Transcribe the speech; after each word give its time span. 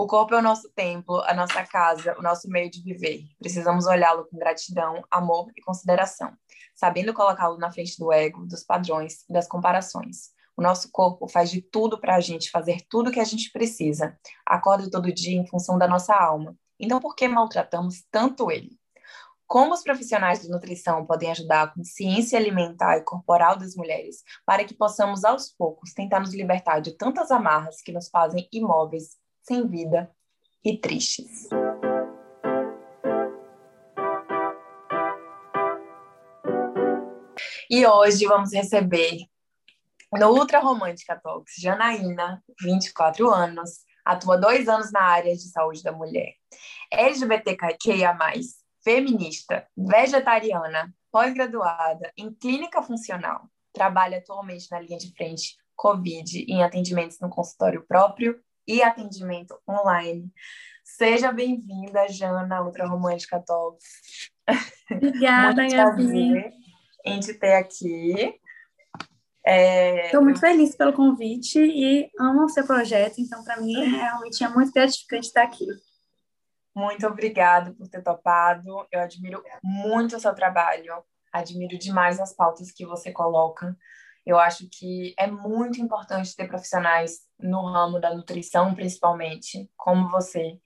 O 0.00 0.06
corpo 0.06 0.32
é 0.32 0.38
o 0.38 0.42
nosso 0.42 0.70
templo, 0.76 1.20
a 1.24 1.34
nossa 1.34 1.66
casa, 1.66 2.16
o 2.16 2.22
nosso 2.22 2.48
meio 2.48 2.70
de 2.70 2.80
viver. 2.80 3.24
Precisamos 3.36 3.84
olhá-lo 3.84 4.28
com 4.30 4.38
gratidão, 4.38 5.02
amor 5.10 5.50
e 5.56 5.60
consideração, 5.60 6.32
sabendo 6.72 7.12
colocá-lo 7.12 7.58
na 7.58 7.72
frente 7.72 7.98
do 7.98 8.12
ego, 8.12 8.46
dos 8.46 8.62
padrões 8.62 9.24
e 9.28 9.32
das 9.32 9.48
comparações. 9.48 10.30
O 10.56 10.62
nosso 10.62 10.88
corpo 10.92 11.26
faz 11.26 11.50
de 11.50 11.60
tudo 11.60 12.00
para 12.00 12.14
a 12.14 12.20
gente 12.20 12.48
fazer 12.48 12.86
tudo 12.88 13.10
o 13.10 13.12
que 13.12 13.18
a 13.18 13.24
gente 13.24 13.50
precisa. 13.50 14.16
Acorda 14.46 14.88
todo 14.88 15.12
dia 15.12 15.36
em 15.36 15.46
função 15.48 15.76
da 15.76 15.88
nossa 15.88 16.14
alma. 16.14 16.56
Então, 16.78 17.00
por 17.00 17.16
que 17.16 17.26
maltratamos 17.26 18.04
tanto 18.08 18.52
ele? 18.52 18.78
Como 19.48 19.74
os 19.74 19.82
profissionais 19.82 20.42
de 20.42 20.48
nutrição 20.48 21.04
podem 21.06 21.32
ajudar 21.32 21.62
a 21.62 21.74
consciência 21.74 22.38
alimentar 22.38 22.98
e 22.98 23.02
corporal 23.02 23.56
das 23.58 23.74
mulheres 23.74 24.22
para 24.46 24.64
que 24.64 24.74
possamos, 24.74 25.24
aos 25.24 25.50
poucos, 25.50 25.92
tentar 25.92 26.20
nos 26.20 26.32
libertar 26.32 26.78
de 26.78 26.96
tantas 26.96 27.32
amarras 27.32 27.82
que 27.82 27.90
nos 27.90 28.08
fazem 28.08 28.48
imóveis 28.52 29.16
sem 29.48 29.66
vida 29.66 30.14
e 30.62 30.76
tristes. 30.76 31.48
E 37.70 37.86
hoje 37.86 38.26
vamos 38.26 38.52
receber 38.52 39.20
no 40.12 40.32
Ultra 40.32 40.58
Romântica 40.58 41.18
Talks 41.18 41.54
Janaína, 41.58 42.42
24 42.60 43.30
anos, 43.30 43.70
atua 44.04 44.36
dois 44.36 44.68
anos 44.68 44.92
na 44.92 45.00
área 45.00 45.34
de 45.34 45.48
saúde 45.48 45.82
da 45.82 45.92
mulher, 45.92 46.34
LGBTQIA+, 46.92 48.16
feminista, 48.84 49.66
vegetariana, 49.74 50.94
pós-graduada 51.10 52.12
em 52.18 52.32
clínica 52.34 52.82
funcional, 52.82 53.48
trabalha 53.72 54.18
atualmente 54.18 54.70
na 54.70 54.80
linha 54.80 54.98
de 54.98 55.10
frente 55.14 55.56
COVID 55.74 56.44
em 56.48 56.62
atendimentos 56.62 57.18
no 57.20 57.30
consultório 57.30 57.86
próprio 57.86 58.38
e 58.68 58.82
atendimento 58.82 59.58
online. 59.66 60.30
Seja 60.84 61.32
bem-vinda, 61.32 62.06
Jana, 62.08 62.62
Ultra 62.62 62.86
Romântica 62.86 63.40
Talks. 63.40 64.30
Obrigada, 64.92 65.66
Gabi. 65.66 66.52
em 67.04 67.20
te 67.20 67.32
ter 67.32 67.54
aqui. 67.54 68.38
Estou 69.44 70.20
é... 70.20 70.24
muito 70.24 70.40
feliz 70.40 70.76
pelo 70.76 70.92
convite 70.92 71.58
e 71.58 72.10
amo 72.20 72.44
o 72.44 72.48
seu 72.50 72.66
projeto, 72.66 73.18
então 73.18 73.42
para 73.42 73.58
mim 73.58 73.80
é, 73.80 73.84
realmente 73.86 74.44
é 74.44 74.48
muito 74.48 74.70
gratificante 74.72 75.28
estar 75.28 75.42
aqui. 75.42 75.66
Muito 76.76 77.06
obrigada 77.06 77.72
por 77.72 77.88
ter 77.88 78.02
topado. 78.02 78.86
Eu 78.92 79.00
admiro 79.00 79.42
muito 79.64 80.16
o 80.16 80.20
seu 80.20 80.34
trabalho, 80.34 81.02
admiro 81.32 81.78
demais 81.78 82.20
as 82.20 82.34
pautas 82.34 82.70
que 82.70 82.84
você 82.84 83.10
coloca. 83.10 83.74
Eu 84.28 84.38
acho 84.38 84.68
que 84.70 85.14
é 85.18 85.26
muito 85.26 85.80
importante 85.80 86.36
ter 86.36 86.46
profissionais 86.46 87.20
no 87.40 87.64
ramo 87.64 87.98
da 87.98 88.14
nutrição, 88.14 88.74
principalmente, 88.74 89.70
como 89.74 90.10
você, 90.10 90.58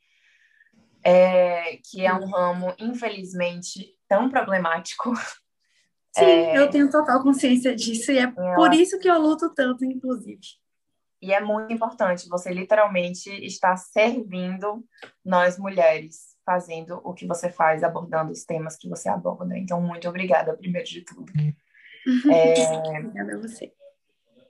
é, 1.05 1.77
que 1.77 2.05
é 2.05 2.13
um 2.13 2.29
ramo, 2.29 2.75
infelizmente, 2.77 3.97
tão 4.09 4.29
problemático. 4.29 5.13
Sim, 6.11 6.25
é, 6.25 6.59
eu 6.59 6.69
tenho 6.71 6.91
total 6.91 7.23
consciência 7.23 7.73
disso 7.73 8.11
e 8.11 8.19
é 8.19 8.27
por 8.27 8.75
isso 8.75 8.99
que 8.99 9.09
eu 9.09 9.17
luto 9.17 9.55
tanto, 9.55 9.85
inclusive. 9.85 10.41
E 11.23 11.33
é 11.33 11.41
muito 11.41 11.73
importante, 11.73 12.29
você 12.29 12.53
literalmente 12.53 13.31
está 13.47 13.77
servindo 13.77 14.85
nós 15.25 15.57
mulheres, 15.57 16.37
fazendo 16.45 17.01
o 17.05 17.15
que 17.15 17.29
você 17.29 17.49
faz, 17.49 17.85
abordando 17.85 18.33
os 18.33 18.45
temas 18.45 18.77
que 18.77 18.89
você 18.89 19.09
aborda. 19.09 19.57
Então, 19.57 19.81
muito 19.81 20.09
obrigada, 20.09 20.57
primeiro 20.57 20.89
de 20.89 21.03
tudo. 21.05 21.33
É... 22.31 22.99
Obrigada 22.99 23.35
a 23.35 23.39
você. 23.39 23.73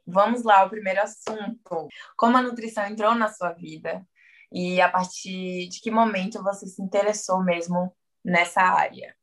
Vamos 0.06 0.42
lá, 0.42 0.64
o 0.64 0.70
primeiro 0.70 1.00
assunto. 1.00 1.88
Como 2.16 2.36
a 2.36 2.42
nutrição 2.42 2.86
entrou 2.86 3.14
na 3.14 3.28
sua 3.28 3.52
vida 3.52 4.04
e 4.50 4.80
a 4.80 4.88
partir 4.88 5.68
de 5.68 5.80
que 5.80 5.90
momento 5.90 6.42
você 6.42 6.66
se 6.66 6.82
interessou 6.82 7.42
mesmo 7.42 7.94
nessa 8.24 8.60
área? 8.60 9.14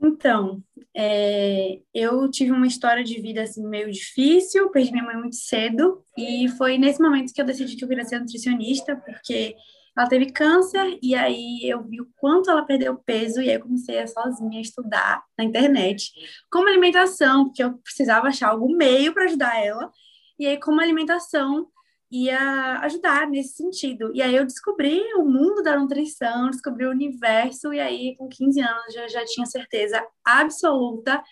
Então, 0.00 0.62
é, 0.94 1.80
eu 1.92 2.30
tive 2.30 2.52
uma 2.52 2.66
história 2.66 3.02
de 3.02 3.20
vida 3.20 3.42
assim 3.42 3.66
meio 3.66 3.90
difícil, 3.90 4.70
perdi 4.70 4.92
minha 4.92 5.04
mãe 5.04 5.16
muito 5.16 5.36
cedo 5.36 6.04
e 6.16 6.48
foi 6.50 6.76
nesse 6.78 7.00
momento 7.00 7.32
que 7.32 7.40
eu 7.40 7.46
decidi 7.46 7.76
que 7.76 7.84
eu 7.84 7.88
queria 7.88 8.04
ser 8.04 8.20
nutricionista, 8.20 8.96
porque 8.96 9.56
ela 9.96 10.08
teve 10.08 10.26
câncer 10.26 10.98
e 11.02 11.14
aí 11.14 11.60
eu 11.64 11.82
vi 11.82 12.00
o 12.00 12.08
quanto 12.16 12.50
ela 12.50 12.64
perdeu 12.64 12.96
peso 12.96 13.40
e 13.40 13.48
aí 13.48 13.56
eu 13.56 13.62
comecei 13.62 13.98
a 13.98 14.06
sozinha 14.06 14.60
estudar 14.60 15.24
na 15.38 15.44
internet 15.44 16.12
como 16.50 16.68
alimentação, 16.68 17.46
porque 17.46 17.62
eu 17.62 17.78
precisava 17.78 18.28
achar 18.28 18.50
algum 18.50 18.76
meio 18.76 19.14
para 19.14 19.24
ajudar 19.24 19.58
ela. 19.58 19.90
E 20.38 20.46
aí 20.46 20.60
como 20.60 20.80
alimentação 20.80 21.68
ia 22.10 22.78
ajudar 22.82 23.28
nesse 23.28 23.56
sentido. 23.56 24.12
E 24.14 24.22
aí 24.22 24.36
eu 24.36 24.44
descobri 24.44 25.02
o 25.14 25.24
mundo 25.24 25.62
da 25.62 25.78
nutrição, 25.78 26.50
descobri 26.50 26.86
o 26.86 26.90
universo 26.90 27.72
e 27.72 27.80
aí 27.80 28.14
com 28.16 28.28
15 28.28 28.60
anos 28.60 28.94
eu 28.94 29.08
já 29.08 29.24
tinha 29.24 29.46
certeza 29.46 30.06
absoluta 30.24 31.22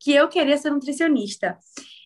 que 0.00 0.12
eu 0.12 0.28
queria 0.28 0.56
ser 0.56 0.70
nutricionista. 0.70 1.58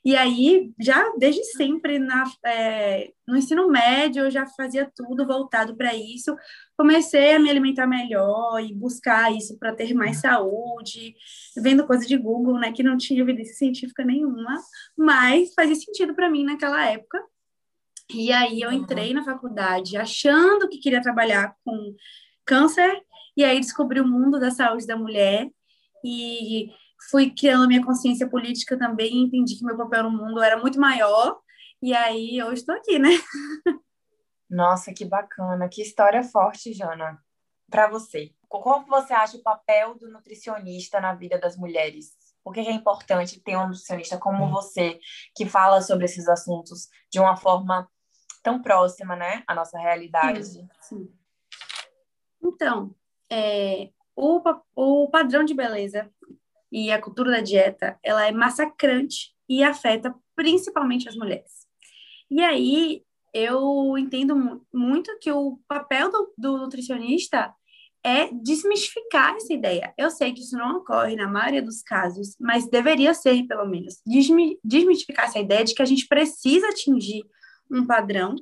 E 0.05 0.15
aí, 0.15 0.71
já 0.79 1.03
desde 1.17 1.43
sempre, 1.45 1.99
na, 1.99 2.25
é, 2.45 3.11
no 3.27 3.39
ensino 3.39 3.67
médio, 3.69 4.25
eu 4.25 4.31
já 4.31 4.47
fazia 4.47 4.91
tudo 4.95 5.27
voltado 5.27 5.75
para 5.75 5.95
isso. 5.95 6.37
Comecei 6.77 7.33
a 7.35 7.39
me 7.39 7.49
alimentar 7.49 7.87
melhor 7.87 8.61
e 8.61 8.75
buscar 8.75 9.33
isso 9.33 9.59
para 9.59 9.75
ter 9.75 9.95
mais 9.95 10.19
saúde, 10.19 11.15
vendo 11.57 11.87
coisa 11.87 12.07
de 12.07 12.19
Google, 12.19 12.59
né, 12.59 12.71
que 12.71 12.83
não 12.83 12.99
tinha 12.99 13.23
evidência 13.23 13.55
científica 13.55 14.05
nenhuma, 14.05 14.61
mas 14.95 15.55
fazia 15.55 15.75
sentido 15.75 16.15
para 16.15 16.29
mim 16.29 16.45
naquela 16.45 16.85
época. 16.87 17.19
E 18.13 18.31
aí 18.31 18.61
eu 18.61 18.71
entrei 18.71 19.15
na 19.15 19.25
faculdade 19.25 19.97
achando 19.97 20.69
que 20.69 20.79
queria 20.79 21.01
trabalhar 21.01 21.55
com 21.65 21.95
câncer, 22.45 23.01
e 23.35 23.43
aí 23.43 23.59
descobri 23.59 24.01
o 24.01 24.07
mundo 24.07 24.39
da 24.39 24.51
saúde 24.51 24.87
da 24.87 24.97
mulher 24.97 25.49
e 26.05 26.69
fui 27.11 27.31
criando 27.31 27.67
minha 27.67 27.85
consciência 27.85 28.29
política 28.29 28.79
também, 28.79 29.25
entendi 29.25 29.57
que 29.57 29.65
meu 29.65 29.77
papel 29.77 30.05
no 30.05 30.11
mundo 30.11 30.43
era 30.43 30.59
muito 30.59 30.79
maior, 30.79 31.39
e 31.83 31.95
aí 31.95 32.37
eu 32.39 32.53
estou 32.53 32.75
aqui, 32.75 32.99
né? 32.99 33.11
Nossa, 34.49 34.93
que 34.93 35.05
bacana, 35.05 35.69
que 35.69 35.83
história 35.83 36.23
forte, 36.23 36.73
Jana. 36.73 37.19
Para 37.71 37.89
você, 37.89 38.33
como 38.49 38.87
você 38.87 39.13
acha 39.13 39.37
o 39.37 39.43
papel 39.43 39.97
do 39.97 40.11
nutricionista 40.11 41.01
na 41.01 41.15
vida 41.15 41.39
das 41.39 41.57
mulheres? 41.57 42.13
Por 42.43 42.53
que 42.53 42.61
é 42.61 42.73
importante 42.73 43.41
ter 43.41 43.57
um 43.57 43.69
nutricionista 43.69 44.19
como 44.19 44.51
você, 44.51 45.01
que 45.35 45.47
fala 45.47 45.81
sobre 45.81 46.05
esses 46.05 46.29
assuntos 46.29 46.89
de 47.11 47.19
uma 47.19 47.37
forma 47.37 47.89
tão 48.43 48.61
próxima, 48.61 49.17
né, 49.17 49.43
à 49.47 49.55
nossa 49.55 49.79
realidade? 49.79 50.45
Sim, 50.45 50.69
sim. 50.81 51.13
Então, 52.43 52.95
é, 53.31 53.91
o, 54.15 54.41
o 54.77 55.11
padrão 55.11 55.45
de 55.45 55.55
beleza 55.55 56.11
e 56.71 56.91
a 56.91 57.01
cultura 57.01 57.31
da 57.31 57.41
dieta, 57.41 57.99
ela 58.03 58.27
é 58.27 58.33
massacrante 58.33 59.33
e 59.49 59.63
afeta 59.63 60.15
principalmente 60.35 61.09
as 61.09 61.17
mulheres. 61.17 61.67
E 62.31 62.43
aí, 62.43 63.03
eu 63.33 63.97
entendo 63.99 64.65
muito 64.73 65.19
que 65.21 65.31
o 65.31 65.59
papel 65.69 66.11
do, 66.11 66.33
do 66.37 66.59
nutricionista 66.59 67.53
é 68.05 68.29
desmistificar 68.33 69.35
essa 69.35 69.53
ideia. 69.53 69.95
Eu 69.97 70.11
sei 70.11 70.33
que 70.33 70.41
isso 70.41 70.57
não 70.57 70.77
ocorre 70.77 71.17
na 71.17 71.27
maioria 71.27 71.63
dos 71.63 71.83
casos, 71.83 72.37
mas 72.39 72.69
deveria 72.69 73.15
ser, 73.15 73.47
pelo 73.47 73.67
menos, 73.67 74.03
desmistificar 74.63 75.25
essa 75.25 75.39
ideia 75.39 75.65
de 75.65 75.75
que 75.75 75.81
a 75.81 75.87
gente 75.87 76.07
precisa 76.07 76.69
atingir 76.69 77.25
um 77.71 77.87
padrão, 77.87 78.37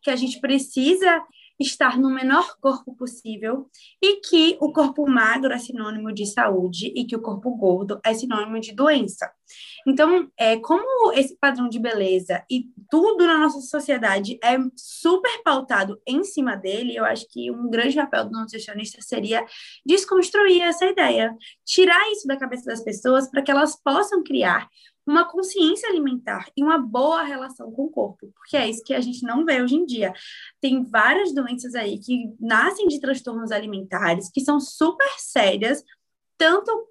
que 0.00 0.10
a 0.10 0.16
gente 0.16 0.40
precisa 0.40 1.22
estar 1.62 1.98
no 1.98 2.10
menor 2.10 2.56
corpo 2.60 2.94
possível 2.94 3.68
e 4.02 4.16
que 4.16 4.56
o 4.60 4.72
corpo 4.72 5.08
magro 5.08 5.52
é 5.52 5.58
sinônimo 5.58 6.12
de 6.12 6.26
saúde 6.26 6.92
e 6.94 7.04
que 7.04 7.16
o 7.16 7.22
corpo 7.22 7.56
gordo 7.56 8.00
é 8.04 8.12
sinônimo 8.12 8.60
de 8.60 8.72
doença. 8.72 9.30
Então, 9.86 10.30
é 10.38 10.56
como 10.58 11.12
esse 11.12 11.36
padrão 11.38 11.68
de 11.68 11.78
beleza 11.78 12.44
e 12.50 12.66
tudo 12.90 13.26
na 13.26 13.38
nossa 13.38 13.60
sociedade 13.60 14.38
é 14.42 14.56
super 14.76 15.42
pautado 15.42 16.00
em 16.06 16.22
cima 16.24 16.56
dele, 16.56 16.96
eu 16.96 17.04
acho 17.04 17.26
que 17.28 17.50
um 17.50 17.68
grande 17.68 17.96
papel 17.96 18.24
do 18.26 18.38
nutricionista 18.38 19.00
seria 19.00 19.44
desconstruir 19.84 20.62
essa 20.62 20.86
ideia, 20.86 21.34
tirar 21.64 22.10
isso 22.12 22.26
da 22.26 22.36
cabeça 22.36 22.66
das 22.66 22.82
pessoas 22.82 23.30
para 23.30 23.42
que 23.42 23.50
elas 23.50 23.76
possam 23.82 24.22
criar 24.22 24.68
uma 25.06 25.24
consciência 25.24 25.88
alimentar 25.88 26.46
e 26.56 26.62
uma 26.62 26.78
boa 26.78 27.22
relação 27.22 27.70
com 27.72 27.84
o 27.84 27.90
corpo, 27.90 28.32
porque 28.34 28.56
é 28.56 28.68
isso 28.68 28.84
que 28.84 28.94
a 28.94 29.00
gente 29.00 29.22
não 29.24 29.44
vê 29.44 29.60
hoje 29.60 29.74
em 29.74 29.84
dia. 29.84 30.12
Tem 30.60 30.82
várias 30.84 31.34
doenças 31.34 31.74
aí 31.74 31.98
que 31.98 32.32
nascem 32.38 32.86
de 32.86 33.00
transtornos 33.00 33.50
alimentares, 33.50 34.30
que 34.30 34.40
são 34.40 34.60
super 34.60 35.08
sérias, 35.18 35.84
tanto 36.38 36.88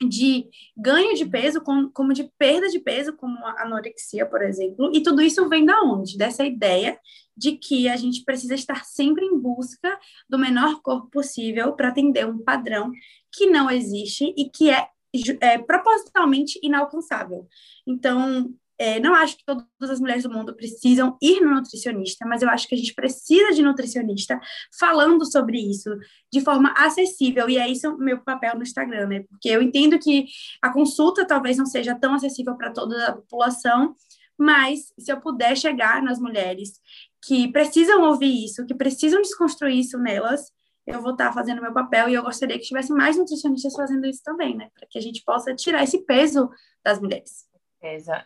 de 0.00 0.48
ganho 0.76 1.14
de 1.14 1.24
peso 1.24 1.62
como 1.62 2.12
de 2.12 2.30
perda 2.36 2.68
de 2.68 2.78
peso, 2.78 3.16
como 3.16 3.38
a 3.46 3.62
anorexia, 3.62 4.26
por 4.26 4.42
exemplo, 4.42 4.90
e 4.92 5.02
tudo 5.02 5.22
isso 5.22 5.48
vem 5.48 5.64
da 5.64 5.80
onde? 5.82 6.18
Dessa 6.18 6.44
ideia 6.44 6.98
de 7.36 7.52
que 7.52 7.88
a 7.88 7.96
gente 7.96 8.24
precisa 8.24 8.54
estar 8.54 8.84
sempre 8.84 9.24
em 9.24 9.38
busca 9.38 9.98
do 10.28 10.38
menor 10.38 10.80
corpo 10.82 11.08
possível 11.10 11.72
para 11.72 11.88
atender 11.88 12.26
um 12.26 12.38
padrão 12.38 12.90
que 13.32 13.46
não 13.46 13.70
existe 13.70 14.34
e 14.36 14.48
que 14.48 14.70
é 14.70 14.88
é, 15.40 15.58
propositalmente 15.58 16.58
inalcançável. 16.62 17.46
Então, 17.86 18.52
É, 18.78 19.00
não 19.00 19.14
acho 19.14 19.38
que 19.38 19.44
todas 19.46 19.90
as 19.90 19.98
mulheres 19.98 20.24
do 20.24 20.30
mundo 20.30 20.54
precisam 20.54 21.16
ir 21.22 21.40
no 21.40 21.54
nutricionista, 21.54 22.26
mas 22.26 22.42
eu 22.42 22.50
acho 22.50 22.68
que 22.68 22.74
a 22.74 22.78
gente 22.78 22.92
precisa 22.92 23.54
de 23.54 23.62
nutricionista 23.62 24.38
falando 24.78 25.24
sobre 25.24 25.58
isso 25.58 25.88
de 26.30 26.42
forma 26.42 26.74
acessível, 26.76 27.48
e 27.48 27.56
é 27.56 27.66
isso 27.66 27.88
o 27.88 27.96
meu 27.96 28.18
papel 28.18 28.54
no 28.54 28.62
Instagram, 28.62 29.06
né? 29.06 29.24
Porque 29.30 29.48
eu 29.48 29.62
entendo 29.62 29.98
que 29.98 30.26
a 30.60 30.70
consulta 30.70 31.26
talvez 31.26 31.56
não 31.56 31.64
seja 31.64 31.94
tão 31.94 32.12
acessível 32.12 32.54
para 32.54 32.70
toda 32.70 33.06
a 33.06 33.12
população, 33.14 33.96
mas 34.36 34.92
se 34.98 35.10
eu 35.10 35.18
puder 35.22 35.56
chegar 35.56 36.02
nas 36.02 36.18
mulheres 36.18 36.78
que 37.26 37.50
precisam 37.50 38.02
ouvir 38.02 38.44
isso, 38.44 38.66
que 38.66 38.74
precisam 38.74 39.22
desconstruir 39.22 39.78
isso 39.78 39.98
nelas, 39.98 40.52
eu 40.86 41.02
vou 41.02 41.12
estar 41.12 41.32
fazendo 41.32 41.60
meu 41.60 41.72
papel 41.72 42.08
e 42.08 42.14
eu 42.14 42.22
gostaria 42.22 42.58
que 42.58 42.64
tivesse 42.64 42.92
mais 42.92 43.16
nutricionistas 43.16 43.74
fazendo 43.74 44.06
isso 44.06 44.22
também, 44.22 44.56
né? 44.56 44.70
Para 44.74 44.86
que 44.88 44.98
a 44.98 45.02
gente 45.02 45.22
possa 45.24 45.54
tirar 45.54 45.82
esse 45.82 46.04
peso 46.04 46.48
das 46.84 47.00
mulheres. 47.00 47.46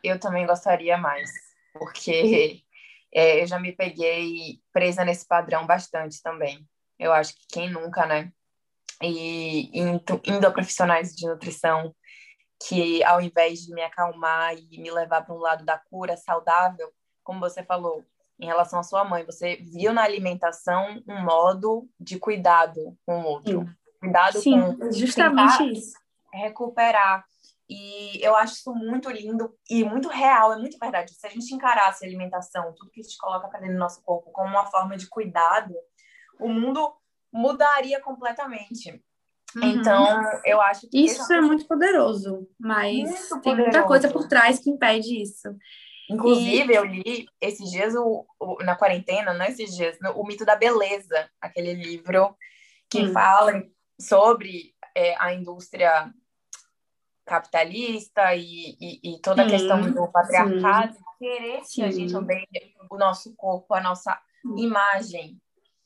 Eu 0.05 0.21
também 0.21 0.47
gostaria 0.47 0.99
mais, 0.99 1.31
porque 1.73 2.63
é, 3.13 3.43
eu 3.43 3.47
já 3.47 3.59
me 3.59 3.73
peguei 3.73 4.61
presa 4.73 5.05
nesse 5.05 5.27
padrão 5.27 5.67
bastante 5.67 6.23
também. 6.23 6.69
Eu 6.99 7.13
acho 7.13 7.35
que 7.35 7.47
quem 7.49 7.71
nunca, 7.71 8.05
né? 8.05 8.31
E 9.03 9.71
indo, 9.79 10.21
indo 10.27 10.47
a 10.47 10.51
profissionais 10.51 11.15
de 11.15 11.27
nutrição 11.27 11.95
que, 12.69 13.03
ao 13.05 13.23
invés 13.23 13.61
de 13.61 13.73
me 13.73 13.83
acalmar 13.83 14.55
e 14.55 14.79
me 14.79 14.91
levar 14.91 15.23
para 15.23 15.35
um 15.35 15.39
lado 15.39 15.65
da 15.65 15.79
cura 15.79 16.15
saudável, 16.19 16.93
como 17.25 17.41
você 17.41 17.65
falou, 17.65 18.05
em 18.41 18.47
relação 18.47 18.81
à 18.81 18.83
sua 18.83 19.05
mãe. 19.05 19.25
Você 19.25 19.57
viu 19.57 19.93
na 19.93 20.03
alimentação 20.03 21.03
um 21.07 21.23
modo 21.23 21.89
de 21.99 22.19
cuidado 22.19 22.97
com 23.07 23.21
o 23.21 23.25
outro. 23.25 23.61
Sim. 23.61 23.75
Cuidado 24.01 24.41
Sim, 24.41 24.77
com 24.77 24.93
justamente 24.93 25.73
isso. 25.73 25.93
Recuperar. 26.33 27.25
E 27.69 28.19
eu 28.25 28.35
acho 28.35 28.55
isso 28.55 28.75
muito 28.75 29.09
lindo 29.11 29.55
e 29.69 29.85
muito 29.85 30.09
real, 30.09 30.55
é 30.55 30.57
muito 30.57 30.77
verdade. 30.77 31.13
Se 31.15 31.25
a 31.27 31.31
gente 31.31 31.55
encarasse 31.55 32.05
a 32.05 32.09
alimentação, 32.09 32.75
tudo 32.77 32.91
que 32.91 33.01
a 33.01 33.03
gente 33.05 33.17
coloca 33.17 33.47
para 33.47 33.61
dentro 33.61 33.75
do 33.75 33.79
nosso 33.79 34.03
corpo, 34.03 34.33
como 34.33 34.49
uma 34.49 34.67
forma 34.67 34.97
de 34.97 35.07
cuidado, 35.07 35.73
o 36.41 36.49
mundo 36.49 36.93
mudaria 37.33 38.01
completamente. 38.01 39.01
Uhum. 39.55 39.63
Então, 39.65 40.21
eu 40.45 40.61
acho 40.61 40.89
que. 40.89 41.05
Isso 41.05 41.33
é 41.33 41.41
muito 41.41 41.67
poderoso, 41.67 42.49
mas 42.59 43.09
muito 43.09 43.41
tem 43.41 43.57
muita 43.57 43.85
coisa 43.85 44.09
por 44.09 44.27
trás 44.27 44.59
que 44.59 44.71
impede 44.71 45.23
isso. 45.23 45.49
Inclusive, 46.11 46.73
e... 46.73 46.77
eu 46.77 46.85
li 46.85 47.27
esses 47.41 47.71
dias, 47.71 47.95
o, 47.95 48.27
o, 48.39 48.63
na 48.65 48.75
quarentena, 48.75 49.33
não 49.33 49.45
esses 49.45 49.75
dias, 49.77 49.97
no, 50.01 50.11
o 50.13 50.27
Mito 50.27 50.45
da 50.45 50.57
Beleza, 50.57 51.31
aquele 51.41 51.73
livro 51.73 52.37
que 52.89 53.03
hum. 53.03 53.13
fala 53.13 53.63
sobre 54.01 54.75
é, 54.95 55.15
a 55.19 55.33
indústria 55.33 56.13
capitalista 57.25 58.35
e, 58.35 58.77
e, 58.81 59.15
e 59.15 59.21
toda 59.21 59.43
a 59.43 59.49
questão 59.49 59.81
do 59.93 60.11
patriarcado, 60.11 60.95
sim. 60.95 61.01
querer 61.19 61.65
sim. 61.65 61.75
que 61.75 61.83
a 61.83 61.91
gente 61.93 62.17
odeie 62.17 62.75
o 62.91 62.97
nosso 62.97 63.33
corpo, 63.37 63.73
a 63.73 63.81
nossa 63.81 64.21
imagem. 64.57 65.41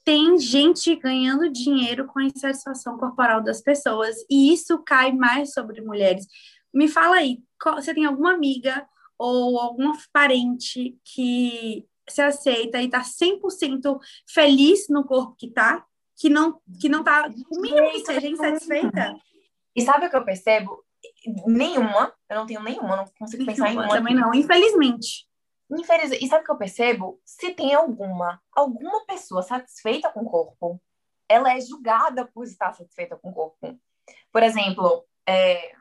Tem 0.04 0.38
gente 0.38 0.96
ganhando 0.96 1.52
dinheiro 1.52 2.06
com 2.06 2.18
a 2.18 2.24
insatisfação 2.24 2.96
corporal 2.96 3.42
das 3.42 3.60
pessoas, 3.60 4.16
e 4.30 4.52
isso 4.54 4.82
cai 4.84 5.12
mais 5.12 5.52
sobre 5.52 5.82
mulheres. 5.82 6.26
Me 6.72 6.88
fala 6.88 7.16
aí, 7.16 7.42
você 7.74 7.92
tem 7.92 8.06
alguma 8.06 8.32
amiga 8.32 8.86
ou 9.24 9.58
algum 9.58 9.92
parente 10.12 10.98
que 11.02 11.86
se 12.06 12.20
aceita 12.20 12.80
e 12.82 12.86
está 12.86 13.00
100% 13.00 13.98
feliz 14.28 14.86
no 14.90 15.04
corpo 15.04 15.34
que 15.36 15.46
está, 15.46 15.84
que 16.16 16.28
não 16.28 16.60
que 16.78 16.88
não 16.90 17.02
tá 17.02 17.30
o 17.50 17.60
mínimo 17.60 17.90
que 17.90 18.04
seja 18.04 18.28
insatisfeita. 18.28 19.16
E 19.74 19.80
sabe 19.80 20.06
o 20.06 20.10
que 20.10 20.16
eu 20.16 20.24
percebo? 20.24 20.84
Nenhuma, 21.46 22.12
eu 22.28 22.36
não 22.36 22.46
tenho 22.46 22.62
nenhuma, 22.62 22.96
não 22.96 23.04
consigo 23.18 23.46
pensar 23.46 23.70
em 23.70 23.76
uma. 23.76 23.88
Também 23.88 24.14
não, 24.14 24.34
infelizmente. 24.34 25.26
Infelizmente. 25.70 26.24
E 26.24 26.28
sabe 26.28 26.42
o 26.42 26.44
que 26.44 26.52
eu 26.52 26.58
percebo? 26.58 27.20
Se 27.24 27.54
tem 27.54 27.74
alguma, 27.74 28.40
alguma 28.52 29.04
pessoa 29.06 29.42
satisfeita 29.42 30.10
com 30.12 30.20
o 30.20 30.30
corpo, 30.30 30.80
ela 31.26 31.56
é 31.56 31.60
julgada 31.60 32.26
por 32.26 32.44
estar 32.44 32.74
satisfeita 32.74 33.16
com 33.16 33.30
o 33.30 33.32
corpo. 33.32 33.80
Por 34.30 34.42
exemplo, 34.42 35.04
é, 35.26 35.72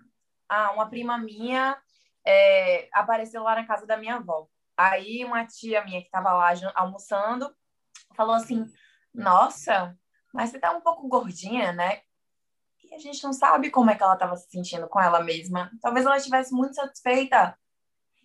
ah, 0.48 0.72
uma 0.72 0.90
prima 0.90 1.18
minha 1.18 1.78
é, 2.26 2.88
apareceu 2.94 3.44
lá 3.44 3.56
na 3.56 3.66
casa 3.66 3.86
da 3.86 3.98
minha 3.98 4.16
avó. 4.16 4.48
Aí 4.78 5.24
uma 5.24 5.46
tia 5.46 5.84
minha 5.84 6.02
que 6.02 6.08
estava 6.08 6.34
lá 6.34 6.52
almoçando 6.76 7.54
falou 8.16 8.34
assim: 8.34 8.66
Nossa, 9.14 9.96
mas 10.34 10.50
você 10.50 10.60
tá 10.60 10.72
um 10.72 10.82
pouco 10.82 11.08
gordinha, 11.08 11.72
né? 11.72 12.02
E 12.84 12.94
a 12.96 12.98
gente 12.98 13.24
não 13.24 13.34
sabe 13.34 13.70
como 13.70 13.90
é 13.90 13.96
que 13.96 14.04
ela 14.04 14.14
estava 14.14 14.36
se 14.36 14.50
sentindo 14.50 14.88
com 14.88 15.00
ela 15.00 15.24
mesma. 15.24 15.72
Talvez 15.82 16.06
ela 16.06 16.18
estivesse 16.18 16.54
muito 16.54 16.76
satisfeita. 16.76 17.58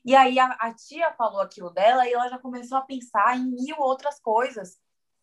E 0.05 0.17
aí 0.17 0.39
a, 0.39 0.47
a, 0.59 0.75
tia 0.75 1.13
falou 1.13 1.41
aquilo 1.41 1.71
dela 1.71 2.07
e 2.07 2.13
ela 2.13 2.29
já 2.29 2.39
começou 2.39 2.79
a 2.79 2.83
pensar 2.83 3.37
em 3.37 3.45
mil 3.45 3.77
outras 3.79 4.19
coisas. 4.21 4.79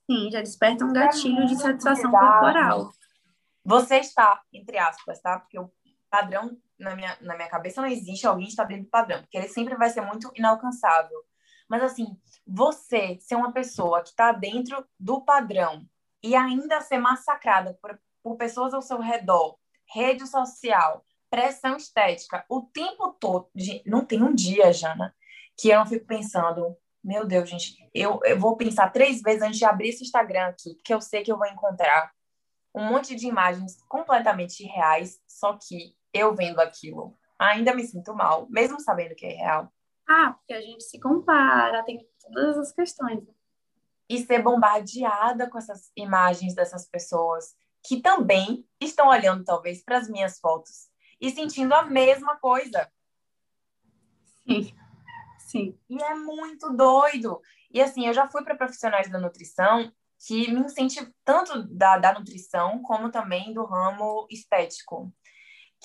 Sim, 0.10 0.30
já 0.32 0.42
desperta 0.42 0.86
um 0.86 0.94
gatilho 0.94 1.46
de 1.48 1.56
satisfação 1.56 2.12
corporal. 2.12 2.92
Você 3.64 3.98
está, 3.98 4.44
entre 4.54 4.78
aspas, 4.78 5.20
tá? 5.20 5.40
Porque 5.40 5.58
o 5.58 5.72
padrão 6.10 6.58
na 6.78 6.96
minha, 6.96 7.18
na 7.22 7.36
minha 7.36 7.50
cabeça 7.50 7.82
não 7.82 7.88
existe 7.88 8.28
alguém 8.28 8.48
estar 8.48 8.66
dentro 8.66 8.86
do 8.86 8.90
padrão, 8.90 9.22
porque 9.22 9.38
ele 9.38 9.48
sempre 9.48 9.76
vai 9.76 9.90
ser 9.90 10.02
muito 10.02 10.32
inalcançável. 10.36 11.24
Mas, 11.68 11.82
assim, 11.82 12.18
você 12.46 13.18
ser 13.20 13.36
uma 13.36 13.52
pessoa 13.52 14.02
que 14.02 14.10
está 14.10 14.32
dentro 14.32 14.86
do 15.00 15.22
padrão 15.22 15.86
e 16.22 16.36
ainda 16.36 16.82
ser 16.82 17.00
massacrada 17.00 17.78
por, 17.82 18.00
por 18.22 18.36
pessoas 18.36 18.74
ao 18.74 18.82
seu 18.82 19.00
redor, 19.00 19.58
rede 19.88 20.28
social, 20.28 21.04
pressão 21.30 21.76
estética, 21.76 22.46
o 22.50 22.62
tempo 22.62 23.14
todo. 23.20 23.50
Não 23.86 24.06
tem 24.06 24.22
um 24.22 24.34
dia, 24.34 24.72
Jana, 24.72 25.16
que 25.58 25.70
eu 25.70 25.80
não 25.80 25.86
fico 25.86 26.06
pensando, 26.06 26.78
meu 27.04 27.26
Deus, 27.26 27.50
gente, 27.50 27.76
eu, 27.94 28.20
eu 28.24 28.40
vou 28.40 28.56
pensar 28.56 28.92
três 28.92 29.22
vezes 29.22 29.42
antes 29.42 29.58
de 29.58 29.66
abrir 29.66 29.90
esse 29.90 30.04
Instagram 30.04 30.48
aqui, 30.48 30.76
porque 30.76 30.94
eu 30.94 31.02
sei 31.02 31.24
que 31.24 31.32
eu 31.32 31.38
vou 31.38 31.48
encontrar 31.48 32.12
um 32.76 32.84
monte 32.90 33.16
de 33.16 33.28
imagens 33.28 33.82
completamente 33.88 34.64
reais, 34.64 35.20
só 35.26 35.58
que 35.58 35.96
eu 36.14 36.36
vendo 36.36 36.60
aquilo, 36.60 37.18
ainda 37.40 37.74
me 37.74 37.84
sinto 37.84 38.14
mal, 38.14 38.48
mesmo 38.50 38.80
sabendo 38.80 39.16
que 39.16 39.26
é 39.26 39.34
real. 39.34 39.72
Ah, 40.08 40.34
porque 40.34 40.54
a 40.54 40.62
gente 40.62 40.84
se 40.84 41.00
compara, 41.00 41.84
tem 41.84 42.06
todas 42.22 42.58
as 42.58 42.72
questões. 42.72 43.24
E 44.08 44.20
ser 44.20 44.44
bombardeada 44.44 45.50
com 45.50 45.58
essas 45.58 45.92
imagens 45.96 46.54
dessas 46.54 46.88
pessoas 46.88 47.56
que 47.84 48.02
também 48.02 48.68
estão 48.80 49.08
olhando, 49.08 49.44
talvez, 49.44 49.84
para 49.84 49.98
as 49.98 50.08
minhas 50.10 50.40
fotos 50.40 50.90
e 51.20 51.32
sentindo 51.32 51.74
a 51.74 51.84
mesma 51.84 52.36
coisa. 52.38 52.92
Sim, 54.44 54.76
sim. 55.40 55.80
E 55.90 56.04
é 56.04 56.14
muito 56.14 56.72
doido. 56.72 57.42
E 57.72 57.82
assim, 57.82 58.06
eu 58.06 58.14
já 58.14 58.28
fui 58.28 58.44
para 58.44 58.56
profissionais 58.56 59.10
da 59.10 59.20
nutrição 59.20 59.92
que 60.26 60.52
me 60.52 60.62
incentivam 60.62 61.12
tanto 61.24 61.64
da, 61.68 61.98
da 61.98 62.14
nutrição 62.14 62.82
como 62.82 63.12
também 63.12 63.54
do 63.54 63.64
ramo 63.64 64.26
estético 64.30 65.14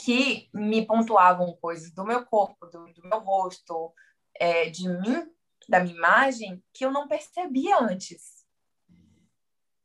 que 0.03 0.49
me 0.55 0.87
pontuavam 0.87 1.57
coisas 1.61 1.93
do 1.93 2.05
meu 2.05 2.25
corpo, 2.25 2.67
do, 2.67 2.87
do 2.87 3.09
meu 3.09 3.19
rosto, 3.19 3.93
é, 4.39 4.71
de 4.71 4.89
mim, 4.89 5.27
da 5.69 5.81
minha 5.81 5.95
imagem, 5.95 6.63
que 6.73 6.85
eu 6.85 6.91
não 6.91 7.07
percebia 7.07 7.79
antes. 7.79 8.41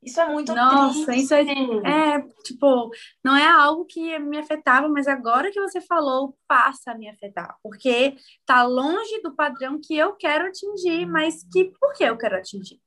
Isso 0.01 0.21
é 0.21 0.29
muito 0.29 0.53
Nossa, 0.53 1.05
triste. 1.05 1.24
isso 1.24 1.33
é, 1.33 1.41
é, 1.41 2.21
tipo, 2.43 2.91
não 3.24 3.35
é 3.35 3.47
algo 3.47 3.85
que 3.85 4.17
me 4.19 4.38
afetava, 4.38 4.88
mas 4.88 5.07
agora 5.07 5.51
que 5.51 5.59
você 5.59 5.81
falou, 5.81 6.38
passa 6.47 6.91
a 6.91 6.97
me 6.97 7.09
afetar, 7.09 7.57
porque 7.62 8.15
tá 8.45 8.63
longe 8.63 9.19
do 9.21 9.35
padrão 9.35 9.79
que 9.83 9.97
eu 9.97 10.15
quero 10.15 10.47
atingir, 10.47 11.07
mas 11.07 11.43
que 11.51 11.74
por 11.79 11.93
que 11.93 12.03
eu 12.03 12.15
quero 12.17 12.38
atingir? 12.38 12.79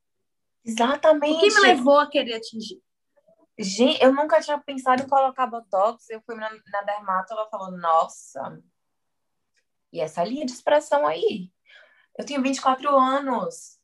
Exatamente. 0.68 1.36
O 1.36 1.40
que 1.40 1.54
me 1.54 1.60
levou 1.60 1.98
a 1.98 2.08
querer 2.08 2.34
atingir? 2.34 2.82
Gente, 3.58 4.02
eu 4.02 4.12
nunca 4.12 4.40
tinha 4.40 4.58
pensado 4.58 5.02
em 5.02 5.08
colocar 5.08 5.46
botox. 5.46 6.08
Eu 6.10 6.20
fui 6.20 6.36
na, 6.36 6.50
na 6.50 6.82
dermato, 6.82 7.32
ela 7.32 7.48
falou: 7.48 7.72
Nossa, 7.72 8.62
e 9.92 10.00
essa 10.00 10.22
linha 10.22 10.44
de 10.44 10.52
expressão 10.52 11.06
aí? 11.06 11.50
Eu 12.16 12.26
tenho 12.26 12.42
24 12.42 12.88
anos. 12.94 13.78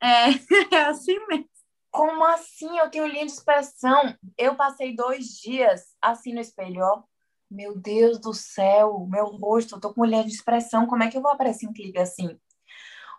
É, 0.00 0.28
é 0.74 0.84
assim 0.84 1.18
mesmo. 1.26 1.48
Como 1.90 2.24
assim? 2.24 2.78
Eu 2.78 2.90
tenho 2.90 3.06
linha 3.06 3.26
de 3.26 3.32
expressão. 3.32 4.16
Eu 4.38 4.54
passei 4.56 4.94
dois 4.94 5.26
dias 5.40 5.94
assim 6.00 6.32
no 6.32 6.40
espelho, 6.40 6.82
ó. 6.82 7.02
Meu 7.50 7.78
Deus 7.78 8.18
do 8.18 8.32
céu, 8.32 9.06
meu 9.08 9.26
rosto, 9.26 9.76
eu 9.76 9.80
tô 9.80 9.92
com 9.92 10.04
linha 10.04 10.24
de 10.24 10.32
expressão. 10.32 10.86
Como 10.86 11.02
é 11.02 11.10
que 11.10 11.16
eu 11.16 11.22
vou 11.22 11.30
aparecer 11.30 11.66
em 11.66 11.72
clipe 11.72 11.98
assim? 11.98 12.38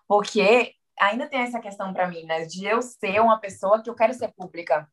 Porque 0.07 0.73
ainda 0.99 1.27
tem 1.27 1.41
essa 1.41 1.59
questão 1.59 1.93
para 1.93 2.07
mim, 2.07 2.23
né? 2.23 2.45
De 2.45 2.65
eu 2.65 2.81
ser 2.81 3.19
uma 3.19 3.39
pessoa 3.39 3.81
que 3.81 3.89
eu 3.89 3.95
quero 3.95 4.13
ser 4.13 4.33
pública. 4.33 4.89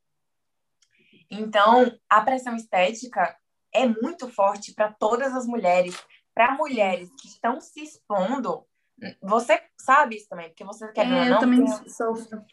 Então, 1.31 1.99
a 2.09 2.21
pressão 2.21 2.55
estética 2.55 3.37
é 3.73 3.87
muito 3.87 4.29
forte 4.29 4.75
para 4.75 4.93
todas 4.93 5.35
as 5.35 5.47
mulheres. 5.47 5.97
Para 6.35 6.55
mulheres 6.55 7.11
que 7.21 7.29
estão 7.29 7.61
se 7.61 7.83
expondo, 7.83 8.67
você 9.23 9.63
sabe 9.79 10.17
isso 10.17 10.29
também, 10.29 10.49
porque 10.49 10.65
você 10.65 10.91
quer 10.93 11.07
é, 11.07 11.09
não. 11.09 11.27
Eu 11.27 11.39
também 11.39 11.67
sofro. 11.89 12.45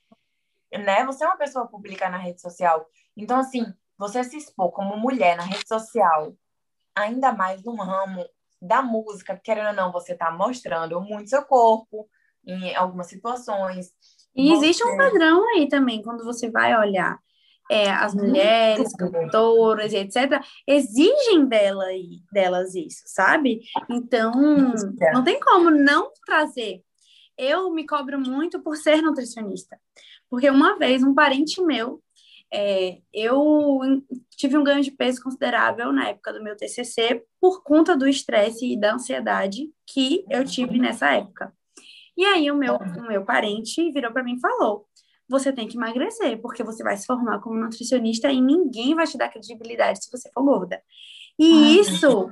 Né? 0.71 1.05
Você 1.05 1.23
é 1.23 1.27
uma 1.27 1.37
pessoa 1.37 1.67
pública 1.67 2.09
na 2.09 2.17
rede 2.17 2.41
social. 2.41 2.85
Então, 3.15 3.39
assim, 3.39 3.65
você 3.97 4.23
se 4.23 4.37
expor 4.37 4.71
como 4.71 4.97
mulher 4.97 5.35
na 5.35 5.43
rede 5.43 5.67
social, 5.67 6.33
ainda 6.95 7.33
mais 7.33 7.63
num 7.63 7.75
ramo 7.75 8.25
da 8.61 8.81
música, 8.81 9.37
querendo 9.37 9.67
ou 9.67 9.73
não, 9.73 9.91
você 9.91 10.13
está 10.13 10.31
mostrando 10.31 10.99
muito 11.01 11.29
seu 11.29 11.43
corpo 11.45 12.09
em 12.45 12.75
algumas 12.75 13.07
situações. 13.07 13.91
E 14.35 14.49
você... 14.49 14.65
existe 14.65 14.83
um 14.83 14.97
padrão 14.97 15.47
aí 15.49 15.67
também, 15.67 16.01
quando 16.01 16.23
você 16.23 16.49
vai 16.49 16.77
olhar 16.77 17.19
é, 17.69 17.89
as 17.91 18.15
mulheres, 18.15 18.91
cantoras 18.95 19.93
e 19.93 19.97
etc., 19.97 20.43
exigem 20.67 21.45
dela, 21.45 21.85
delas 22.31 22.73
isso, 22.73 23.03
sabe? 23.05 23.61
Então, 23.89 24.31
não 25.13 25.23
tem 25.23 25.39
como 25.39 25.69
não 25.69 26.11
trazer. 26.25 26.81
Eu 27.37 27.71
me 27.71 27.85
cobro 27.85 28.19
muito 28.19 28.59
por 28.61 28.75
ser 28.75 29.01
nutricionista, 29.01 29.79
porque 30.29 30.49
uma 30.49 30.77
vez 30.77 31.03
um 31.03 31.13
parente 31.13 31.61
meu, 31.61 32.01
é, 32.51 32.97
eu 33.13 33.79
tive 34.35 34.57
um 34.57 34.63
ganho 34.63 34.81
de 34.81 34.91
peso 34.91 35.21
considerável 35.21 35.93
na 35.93 36.09
época 36.09 36.33
do 36.33 36.43
meu 36.43 36.57
TCC 36.57 37.23
por 37.39 37.61
conta 37.63 37.95
do 37.95 38.07
estresse 38.07 38.73
e 38.73 38.79
da 38.79 38.95
ansiedade 38.95 39.69
que 39.85 40.25
eu 40.29 40.43
tive 40.43 40.79
nessa 40.79 41.11
época. 41.13 41.53
E 42.19 42.25
aí 42.25 42.51
o 42.51 42.55
meu, 42.55 42.75
o 42.75 43.07
meu 43.07 43.23
parente 43.23 43.89
virou 43.93 44.11
para 44.11 44.21
mim 44.21 44.35
e 44.35 44.41
falou: 44.41 44.85
você 45.25 45.53
tem 45.53 45.69
que 45.69 45.77
emagrecer, 45.77 46.41
porque 46.41 46.65
você 46.65 46.83
vai 46.83 46.97
se 46.97 47.05
formar 47.05 47.39
como 47.39 47.57
nutricionista 47.57 48.29
e 48.29 48.41
ninguém 48.41 48.93
vai 48.93 49.07
te 49.07 49.17
dar 49.17 49.29
credibilidade 49.29 50.03
se 50.03 50.11
você 50.11 50.29
for 50.33 50.43
gorda. 50.43 50.83
E 51.39 51.79
isso 51.79 52.29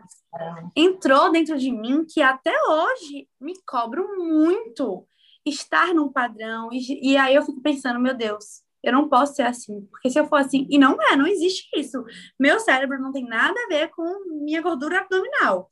entrou 0.75 1.31
dentro 1.31 1.57
de 1.57 1.71
mim 1.71 2.03
que 2.03 2.21
até 2.21 2.53
hoje 2.67 3.29
me 3.39 3.53
cobro 3.65 4.05
muito 4.17 5.07
estar 5.45 5.93
num 5.93 6.11
padrão. 6.11 6.67
E, 6.73 7.13
e 7.13 7.15
aí 7.15 7.33
eu 7.33 7.43
fico 7.43 7.61
pensando, 7.61 7.97
meu 7.97 8.13
Deus, 8.13 8.61
eu 8.83 8.91
não 8.91 9.07
posso 9.07 9.35
ser 9.35 9.43
assim, 9.43 9.87
porque 9.89 10.09
se 10.09 10.19
eu 10.19 10.27
for 10.27 10.35
assim, 10.35 10.67
e 10.69 10.77
não 10.77 11.01
é, 11.01 11.15
não 11.15 11.25
existe 11.25 11.69
isso. 11.79 12.03
Meu 12.37 12.59
cérebro 12.59 12.99
não 12.99 13.13
tem 13.13 13.23
nada 13.23 13.57
a 13.57 13.69
ver 13.69 13.87
com 13.91 14.03
minha 14.43 14.61
gordura 14.61 14.99
abdominal. 14.99 15.71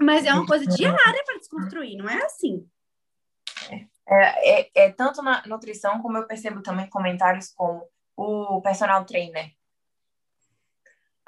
Mas 0.00 0.26
é 0.26 0.34
uma 0.34 0.44
coisa 0.44 0.66
diária 0.66 1.22
para 1.24 1.38
desconstruir, 1.38 1.96
não 1.96 2.08
é 2.08 2.24
assim. 2.24 2.66
É, 4.08 4.60
é, 4.60 4.70
é, 4.74 4.92
tanto 4.92 5.22
na 5.22 5.42
nutrição 5.46 6.00
como 6.00 6.16
eu 6.16 6.26
percebo 6.26 6.62
também 6.62 6.88
comentários 6.88 7.52
como 7.52 7.88
o 8.16 8.60
personal 8.62 9.04
trainer. 9.04 9.52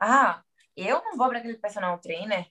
Ah, 0.00 0.42
eu 0.76 1.02
não 1.02 1.16
vou 1.16 1.28
para 1.28 1.38
aquele 1.38 1.58
personal 1.58 1.98
trainer 1.98 2.48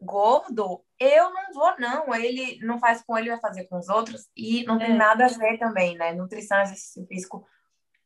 gordo, 0.00 0.84
eu 0.98 1.30
não 1.32 1.52
vou, 1.52 1.74
não. 1.78 2.14
Ele 2.14 2.58
não 2.62 2.78
faz 2.78 3.02
com 3.02 3.16
ele, 3.18 3.30
vai 3.30 3.40
fazer 3.40 3.64
com 3.64 3.78
os 3.78 3.88
outros. 3.88 4.28
E 4.36 4.64
não 4.64 4.78
tem 4.78 4.92
é. 4.92 4.94
nada 4.94 5.24
a 5.24 5.28
ver 5.28 5.58
também, 5.58 5.96
né? 5.96 6.12
Nutrição, 6.12 6.60
exercício 6.60 7.06
físico 7.06 7.46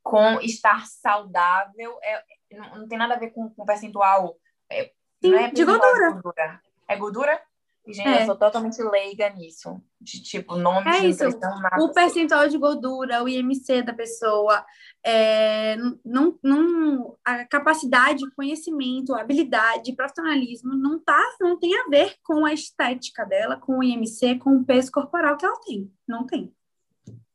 com 0.02 0.40
estar 0.40 0.86
saudável. 0.86 1.98
É, 2.02 2.24
não, 2.52 2.78
não 2.80 2.88
tem 2.88 2.98
nada 2.98 3.14
a 3.14 3.18
ver 3.18 3.30
com, 3.30 3.50
com 3.50 3.66
percentual. 3.66 4.36
É, 4.70 4.92
Sim, 5.20 5.30
não 5.30 5.38
é 5.38 5.50
de 5.50 5.64
gordura. 5.64 6.10
gordura. 6.12 6.62
É 6.86 6.96
gordura? 6.96 7.42
Gente, 7.88 8.06
é. 8.06 8.22
eu 8.22 8.26
sou 8.26 8.36
totalmente 8.36 8.82
leiga 8.82 9.30
nisso. 9.30 9.80
De 9.98 10.22
tipo, 10.22 10.56
nome 10.56 10.88
é 10.88 11.00
de 11.00 11.08
isso. 11.08 11.24
Nada 11.24 11.82
o 11.82 11.92
percentual 11.92 12.46
de 12.46 12.58
gordura, 12.58 13.22
o 13.22 13.28
IMC 13.28 13.82
da 13.82 13.94
pessoa, 13.94 14.64
é, 15.02 15.76
não, 16.04 16.38
não, 16.42 17.16
a 17.24 17.46
capacidade, 17.46 18.30
conhecimento, 18.36 19.14
habilidade, 19.14 19.96
profissionalismo 19.96 20.74
não, 20.74 20.98
tá, 20.98 21.22
não 21.40 21.58
tem 21.58 21.74
a 21.78 21.88
ver 21.88 22.14
com 22.22 22.44
a 22.44 22.52
estética 22.52 23.24
dela, 23.24 23.56
com 23.56 23.78
o 23.78 23.82
IMC, 23.82 24.38
com 24.38 24.56
o 24.56 24.64
peso 24.64 24.92
corporal 24.92 25.36
que 25.38 25.46
ela 25.46 25.58
tem. 25.64 25.90
Não 26.06 26.26
tem. 26.26 26.52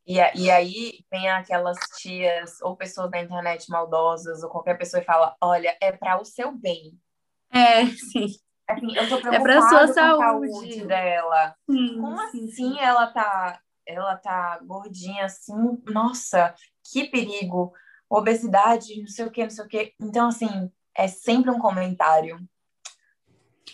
E, 0.06 0.18
e 0.36 0.52
aí 0.52 1.00
vem 1.10 1.30
aquelas 1.30 1.78
tias 1.98 2.62
ou 2.62 2.76
pessoas 2.76 3.10
da 3.10 3.22
internet 3.22 3.70
maldosas 3.70 4.44
ou 4.44 4.50
qualquer 4.50 4.78
pessoa 4.78 5.02
e 5.02 5.06
fala: 5.06 5.36
olha, 5.42 5.76
é 5.82 5.92
para 5.92 6.22
o 6.22 6.26
seu 6.26 6.52
bem. 6.52 7.00
É, 7.52 7.86
sim. 8.12 8.28
Assim, 8.68 8.96
eu 8.96 9.08
tô 9.10 9.20
preocupada 9.20 9.36
é 9.36 9.40
pra 9.40 9.62
sua 9.62 9.88
saúde. 9.88 10.52
saúde 10.52 10.86
dela. 10.86 11.56
Sim, 11.70 11.98
Como 12.00 12.18
sim, 12.32 12.46
assim 12.46 12.52
sim. 12.52 12.80
ela 12.80 13.08
tá, 13.08 13.60
ela 13.86 14.16
tá 14.18 14.60
gordinha 14.64 15.26
assim? 15.26 15.82
Nossa, 15.88 16.54
que 16.92 17.06
perigo. 17.06 17.74
Obesidade, 18.10 19.00
não 19.02 19.08
sei 19.08 19.26
o 19.26 19.32
que, 19.32 19.44
não 19.44 19.50
sei 19.50 19.66
o 19.66 19.68
que. 19.68 19.94
Então, 20.00 20.28
assim, 20.28 20.72
é 20.96 21.08
sempre 21.08 21.50
um 21.52 21.60
comentário 21.60 22.40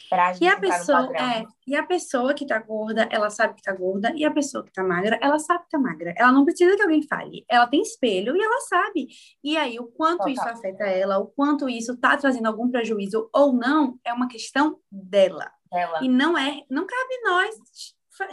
Pra 0.10 0.34
gente 0.34 0.43
e 0.43 0.48
a 0.48 0.60
pessoa, 0.60 1.12
é, 1.17 1.46
e 1.67 1.75
a 1.75 1.84
pessoa 1.84 2.34
que 2.34 2.46
tá 2.46 2.60
gorda, 2.60 3.08
ela 3.12 3.29
sabe 3.29 3.55
que 3.55 3.62
tá 3.62 3.74
gorda, 3.74 4.12
e 4.15 4.24
a 4.24 4.31
pessoa 4.31 4.63
que 4.63 4.72
tá 4.72 4.84
magra, 4.84 5.19
ela 5.22 5.39
sabe 5.39 5.63
que 5.63 5.69
tá 5.69 5.79
magra. 5.79 6.13
Ela 6.17 6.31
não 6.31 6.46
precisa 6.46 6.75
que 6.75 6.81
alguém 6.81 7.01
fale. 7.08 7.46
Ela 7.50 7.67
tem 7.67 7.81
espelho 7.81 8.36
e 8.36 8.41
ela 8.41 8.62
sabe. 8.62 9.08
E 9.43 9.58
aí, 9.58 9.79
o 9.79 9.88
quanto 9.88 10.19
Total. 10.19 10.34
isso 10.34 10.48
afeta 10.48 10.86
ela, 10.86 11.17
o 11.17 11.27
quanto 11.27 11.67
isso 11.67 11.98
tá 11.98 12.15
trazendo 12.17 12.48
algum 12.48 12.69
prejuízo 12.69 13.29
ou 13.34 13.53
não, 13.53 14.00
é 14.03 14.13
uma 14.13 14.27
questão 14.27 14.79
dela. 14.91 15.51
Ela. 15.72 16.03
E 16.03 16.10
não 16.10 16.38
é, 16.38 16.63
não 16.69 16.86
cabe 16.86 17.22
nós 17.24 17.55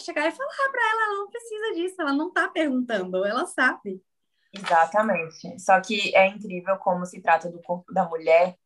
chegar 0.01 0.27
e 0.27 0.33
falar 0.33 0.71
para 0.71 0.91
ela, 0.91 1.03
ela 1.07 1.19
não 1.19 1.31
precisa 1.31 1.75
disso, 1.75 1.95
ela 2.01 2.13
não 2.13 2.33
tá 2.33 2.49
perguntando, 2.49 3.25
ela 3.25 3.47
sabe. 3.47 4.03
Exatamente. 4.53 5.61
Só 5.61 5.81
que 5.81 6.15
é 6.15 6.27
incrível 6.27 6.77
como 6.79 7.05
se 7.07 7.21
trata 7.21 7.51
do 7.51 7.61
corpo 7.63 7.93
da 7.93 8.05
mulher 8.09 8.57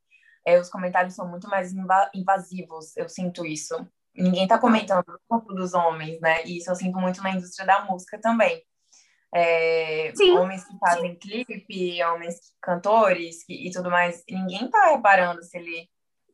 é, 0.44 0.58
os 0.58 0.68
comentários 0.68 1.14
são 1.14 1.28
muito 1.28 1.48
mais 1.48 1.72
invasivos, 2.14 2.96
eu 2.96 3.08
sinto 3.08 3.44
isso. 3.44 3.74
Ninguém 4.14 4.44
está 4.44 4.58
comentando 4.58 5.08
o 5.08 5.20
corpo 5.28 5.54
dos 5.54 5.72
homens, 5.72 6.20
né? 6.20 6.44
E 6.44 6.58
isso 6.58 6.70
eu 6.70 6.74
sinto 6.74 6.98
muito 6.98 7.22
na 7.22 7.30
indústria 7.30 7.66
da 7.66 7.84
música 7.84 8.18
também. 8.20 8.64
É, 9.32 10.12
homens 10.36 10.64
que 10.64 10.76
fazem 10.78 11.12
sim. 11.12 11.18
clipe, 11.18 12.02
homens 12.02 12.36
cantores 12.60 13.44
que, 13.44 13.68
e 13.68 13.70
tudo 13.70 13.88
mais, 13.88 14.24
ninguém 14.28 14.68
tá 14.68 14.86
reparando 14.86 15.40
se 15.44 15.56
ele 15.56 15.88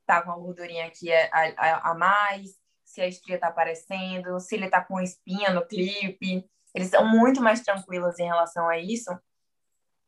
tá 0.07 0.23
com 0.23 0.31
a 0.31 0.37
gordurinha 0.37 0.87
aqui 0.87 1.13
a, 1.13 1.29
a, 1.59 1.91
a 1.91 1.95
mais, 1.95 2.53
se 2.85 3.03
a 3.03 3.07
estria 3.07 3.39
tá 3.39 3.49
aparecendo, 3.49 4.41
se 4.41 4.55
ele 4.55 4.71
tá 4.71 4.83
com 4.83 5.01
espinha 5.01 5.51
no 5.51 5.67
clipe. 5.67 6.49
Eles 6.75 6.89
são 6.89 7.07
muito 7.07 7.43
mais 7.43 7.61
tranquilos 7.61 8.19
em 8.19 8.27
relação 8.27 8.69
a 8.69 8.79
isso. 8.79 9.11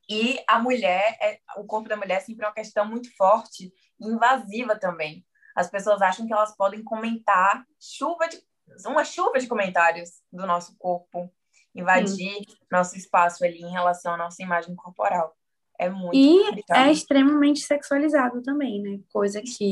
E 0.09 0.43
a 0.49 0.59
mulher, 0.59 1.19
é, 1.21 1.38
o 1.57 1.64
corpo 1.64 1.88
da 1.88 1.97
mulher 1.97 2.17
é 2.17 2.21
sempre 2.21 2.45
é 2.45 2.49
uma 2.49 2.55
questão 2.55 2.87
muito 2.87 3.14
forte 3.14 3.71
invasiva 4.00 4.76
também. 4.76 5.25
As 5.55 5.69
pessoas 5.69 6.00
acham 6.02 6.26
que 6.26 6.33
elas 6.33 6.57
podem 6.57 6.83
comentar 6.83 7.64
chuva 7.81 8.28
de 8.28 8.40
uma 8.87 9.05
chuva 9.05 9.38
de 9.38 9.47
comentários 9.47 10.11
do 10.33 10.47
nosso 10.47 10.76
corpo, 10.78 11.33
invadir 11.75 12.35
Sim. 12.35 12.45
nosso 12.71 12.97
espaço 12.97 13.45
ali 13.45 13.61
em 13.61 13.71
relação 13.71 14.14
à 14.14 14.17
nossa 14.17 14.43
imagem 14.43 14.75
corporal. 14.76 15.35
É 15.81 15.88
muito 15.88 16.17
E 16.17 16.45
complicado. 16.47 16.76
é 16.78 16.93
extremamente 16.93 17.61
sexualizado 17.61 18.43
também, 18.43 18.83
né? 18.83 18.99
Coisa 19.12 19.40
que 19.40 19.71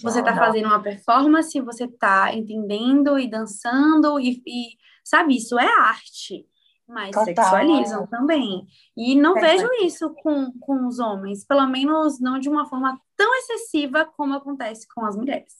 você 0.00 0.22
tá 0.22 0.34
fazendo 0.36 0.66
uma 0.66 0.82
performance, 0.82 1.60
você 1.60 1.88
tá 1.88 2.32
entendendo 2.32 3.18
e 3.18 3.28
dançando 3.28 4.20
e, 4.20 4.42
e 4.46 4.76
sabe, 5.04 5.36
isso 5.36 5.58
é 5.58 5.66
arte 5.66 6.46
mas 6.86 7.10
Total. 7.10 7.24
sexualizam 7.24 8.06
também. 8.06 8.66
E 8.96 9.14
não 9.14 9.34
vejo 9.34 9.68
isso 9.82 10.14
com, 10.14 10.52
com 10.60 10.86
os 10.86 10.98
homens, 10.98 11.44
pelo 11.44 11.66
menos 11.66 12.20
não 12.20 12.38
de 12.38 12.48
uma 12.48 12.66
forma 12.66 13.00
tão 13.16 13.34
excessiva 13.36 14.04
como 14.04 14.34
acontece 14.34 14.86
com 14.94 15.04
as 15.04 15.16
mulheres. 15.16 15.54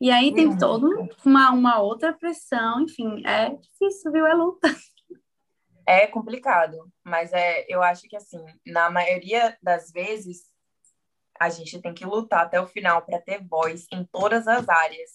E 0.00 0.10
aí 0.10 0.32
tem 0.32 0.48
uhum. 0.48 0.58
toda 0.58 0.86
uma, 1.24 1.50
uma 1.50 1.80
outra 1.80 2.12
pressão, 2.12 2.80
enfim, 2.80 3.22
é 3.26 3.50
difícil, 3.50 4.12
viu? 4.12 4.26
É 4.26 4.34
luta. 4.34 4.68
É 5.86 6.06
complicado, 6.06 6.92
mas 7.02 7.32
é, 7.32 7.64
eu 7.68 7.82
acho 7.82 8.02
que 8.08 8.16
assim, 8.16 8.44
na 8.66 8.90
maioria 8.90 9.56
das 9.62 9.90
vezes, 9.90 10.42
a 11.40 11.48
gente 11.48 11.80
tem 11.80 11.94
que 11.94 12.04
lutar 12.04 12.44
até 12.44 12.60
o 12.60 12.66
final 12.66 13.02
para 13.02 13.20
ter 13.20 13.42
voz 13.46 13.86
em 13.92 14.04
todas 14.04 14.46
as 14.46 14.68
áreas. 14.68 15.10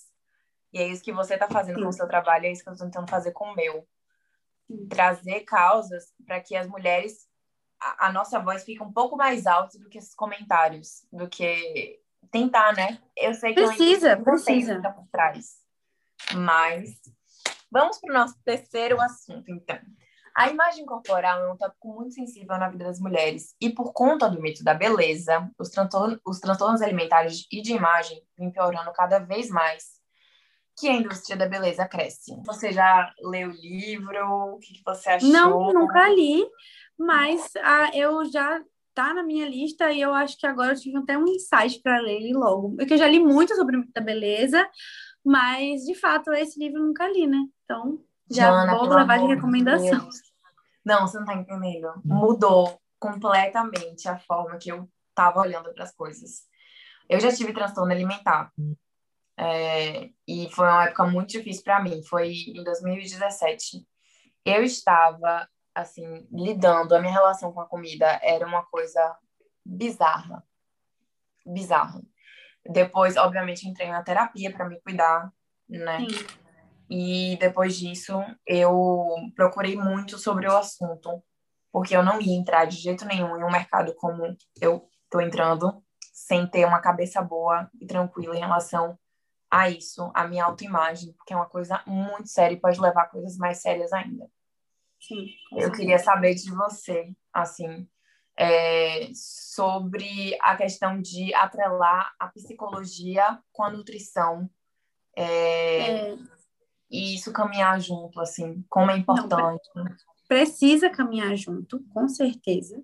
E 0.72 0.80
é 0.80 0.88
isso 0.88 1.04
que 1.04 1.14
você 1.14 1.36
está 1.36 1.48
fazendo 1.48 1.76
Sim. 1.76 1.84
com 1.84 1.90
o 1.90 1.94
seu 1.94 2.08
trabalho, 2.08 2.46
é 2.48 2.52
isso 2.52 2.64
que 2.64 2.70
eu 2.70 2.74
estou 2.74 2.88
tentando 2.88 3.10
fazer 3.10 3.32
com 3.32 3.46
o 3.46 3.56
meu 3.56 3.88
trazer 4.90 5.42
causas 5.42 6.14
para 6.26 6.40
que 6.40 6.56
as 6.56 6.68
mulheres 6.68 7.28
a, 7.80 8.08
a, 8.08 8.12
nossa 8.12 8.40
voz 8.40 8.64
fique 8.64 8.82
um 8.82 8.92
pouco 8.92 9.18
mais 9.18 9.46
alta 9.46 9.78
do 9.78 9.90
que 9.90 9.98
esses 9.98 10.16
comentários, 10.16 11.06
do 11.12 11.28
que 11.28 12.00
tentar, 12.32 12.74
né? 12.74 12.98
Eu 13.16 13.34
sei 13.34 13.54
que 13.54 13.62
precisa, 13.62 14.18
precisa 14.18 14.80
por 14.80 15.08
trás, 15.12 15.58
mas 16.34 16.96
vamos 17.70 18.00
para 18.00 18.10
o 18.10 18.14
nosso 18.14 18.36
terceiro 18.44 19.02
assunto, 19.02 19.52
então. 19.52 19.78
A 20.36 20.50
imagem 20.50 20.84
corporal 20.84 21.42
é 21.42 21.52
um 21.52 21.58
tópico 21.58 21.94
muito 21.94 22.16
sensível 22.16 22.58
na 22.58 22.68
vida 22.68 22.86
das 22.86 23.00
mulheres 23.00 23.56
e 23.62 23.70
por 23.70 23.94
conta 23.94 24.28
do 24.28 24.42
mito 24.42 24.64
da 24.64 24.74
beleza, 24.74 25.48
os, 25.60 25.70
transtornos, 25.70 26.20
os 26.26 26.40
transtornos 26.40 26.82
alimentares 26.82 27.46
e 27.52 27.62
de 27.62 27.74
imagem 27.74 28.20
vêm 28.36 28.52
piorando 28.52 28.92
cada 28.94 29.20
vez 29.20 29.50
mais 29.50 29.93
que 30.78 30.88
a 30.88 30.94
indústria 30.94 31.38
da 31.38 31.48
beleza 31.48 31.88
cresce. 31.88 32.36
Você 32.46 32.72
já 32.72 33.14
leu 33.22 33.50
o 33.50 33.54
livro? 33.54 34.56
O 34.56 34.60
que, 34.60 34.82
você 34.86 35.10
achou? 35.10 35.30
Não, 35.30 35.74
nunca 35.74 36.10
li, 36.10 36.46
mas 36.98 37.52
ah, 37.62 37.92
eu 37.94 38.26
já 38.26 38.62
tá 38.94 39.14
na 39.14 39.24
minha 39.24 39.48
lista 39.48 39.92
e 39.92 40.02
eu 40.02 40.14
acho 40.14 40.38
que 40.38 40.46
agora 40.46 40.74
eu 40.74 40.80
tive 40.80 40.98
até 40.98 41.18
um 41.18 41.28
insight 41.28 41.82
para 41.82 42.00
ler 42.00 42.22
ele 42.22 42.34
logo. 42.34 42.76
Porque 42.76 42.94
eu 42.94 42.98
já 42.98 43.08
li 43.08 43.20
muito 43.20 43.56
sobre 43.56 43.84
a 43.96 44.02
beleza, 44.02 44.68
mas 45.24 45.82
de 45.82 45.96
fato 45.96 46.32
esse 46.34 46.60
livro 46.60 46.80
eu 46.80 46.86
nunca 46.88 47.08
li, 47.08 47.28
né? 47.28 47.40
Então 47.64 48.00
já 48.30 48.50
Jana, 48.50 48.76
vou 48.76 48.90
levar 48.90 49.20
de 49.20 49.28
recomendação. 49.28 50.00
Deus. 50.00 50.16
Não, 50.86 51.08
você 51.08 51.18
não 51.18 51.26
tá 51.26 51.36
entendendo. 51.36 51.94
Mudou 52.04 52.80
completamente 53.00 54.08
a 54.08 54.18
forma 54.18 54.58
que 54.58 54.72
eu 54.72 54.90
tava 55.16 55.40
olhando 55.40 55.74
para 55.74 55.84
as 55.84 55.94
coisas. 55.96 56.44
Eu 57.10 57.20
já 57.20 57.32
tive 57.32 57.54
transtorno 57.54 57.92
alimentar. 57.92 58.52
É, 59.38 60.10
e 60.28 60.50
foi 60.52 60.68
uma 60.68 60.86
época 60.86 61.06
muito 61.06 61.30
difícil 61.30 61.64
para 61.64 61.82
mim. 61.82 62.04
Foi 62.04 62.32
em 62.32 62.64
2017. 62.64 63.86
Eu 64.46 64.64
estava, 64.64 65.48
assim, 65.74 66.28
lidando, 66.32 66.96
a 66.96 67.00
minha 67.00 67.14
relação 67.14 67.52
com 67.52 67.62
a 67.62 67.68
comida 67.68 68.20
era 68.22 68.46
uma 68.46 68.64
coisa 68.66 69.18
bizarra. 69.66 70.44
Bizarra. 71.46 72.02
Depois, 72.66 73.18
obviamente, 73.18 73.68
entrei 73.68 73.90
na 73.90 74.04
terapia 74.04 74.52
para 74.52 74.68
me 74.68 74.80
cuidar, 74.82 75.32
né? 75.68 76.00
Sim. 76.00 76.28
E 76.90 77.38
depois 77.38 77.78
disso, 77.78 78.14
eu 78.46 79.16
procurei 79.36 79.76
muito 79.76 80.18
sobre 80.18 80.48
o 80.48 80.56
assunto, 80.56 81.24
porque 81.72 81.96
eu 81.96 82.04
não 82.04 82.22
ia 82.22 82.38
entrar 82.38 82.66
de 82.66 82.78
jeito 82.78 83.06
nenhum 83.06 83.36
em 83.36 83.44
um 83.44 83.52
mercado 83.52 83.96
como 83.96 84.38
eu 84.62 84.88
estou 85.06 85.22
entrando, 85.22 85.84
sem 86.14 86.46
ter 86.48 86.66
uma 86.66 86.80
cabeça 86.80 87.22
boa 87.22 87.70
e 87.82 87.86
tranquila 87.86 88.36
em 88.36 88.40
relação 88.40 88.98
a 89.54 89.70
isso, 89.70 90.10
a 90.16 90.28
minha 90.28 90.46
autoimagem, 90.46 91.14
porque 91.14 91.32
é 91.32 91.36
uma 91.36 91.46
coisa 91.46 91.80
muito 91.86 92.28
séria 92.28 92.56
e 92.56 92.60
pode 92.60 92.82
levar 92.82 93.04
a 93.04 93.08
coisas 93.08 93.38
mais 93.38 93.62
sérias 93.62 93.94
ainda. 93.94 94.28
Sim, 95.00 95.28
eu 95.52 95.72
queria 95.72 96.00
saber 96.00 96.34
de 96.34 96.50
você, 96.50 97.14
assim, 97.32 97.88
é, 98.36 99.12
sobre 99.14 100.36
a 100.42 100.58
questão 100.58 101.00
de 101.00 101.32
atrelar 101.36 102.16
a 102.18 102.30
psicologia 102.30 103.40
com 103.52 103.64
a 103.64 103.70
nutrição. 103.70 104.50
É, 105.16 106.14
é. 106.14 106.18
E 106.90 107.14
isso 107.14 107.32
caminhar 107.32 107.80
junto, 107.80 108.20
assim, 108.20 108.66
como 108.68 108.90
é 108.90 108.98
importante. 108.98 109.70
Não, 109.76 109.86
precisa 110.28 110.90
caminhar 110.90 111.36
junto, 111.36 111.80
com 111.94 112.08
certeza. 112.08 112.84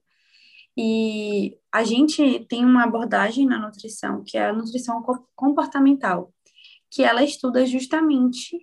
E 0.77 1.57
a 1.71 1.83
gente 1.83 2.45
tem 2.45 2.63
uma 2.63 2.83
abordagem 2.83 3.47
na 3.47 3.57
nutrição, 3.57 4.23
que 4.23 4.37
é 4.37 4.49
a 4.49 4.53
nutrição 4.53 5.03
comportamental, 5.35 6.31
que 6.91 7.03
ela 7.03 7.23
estuda 7.23 7.65
justamente 7.65 8.57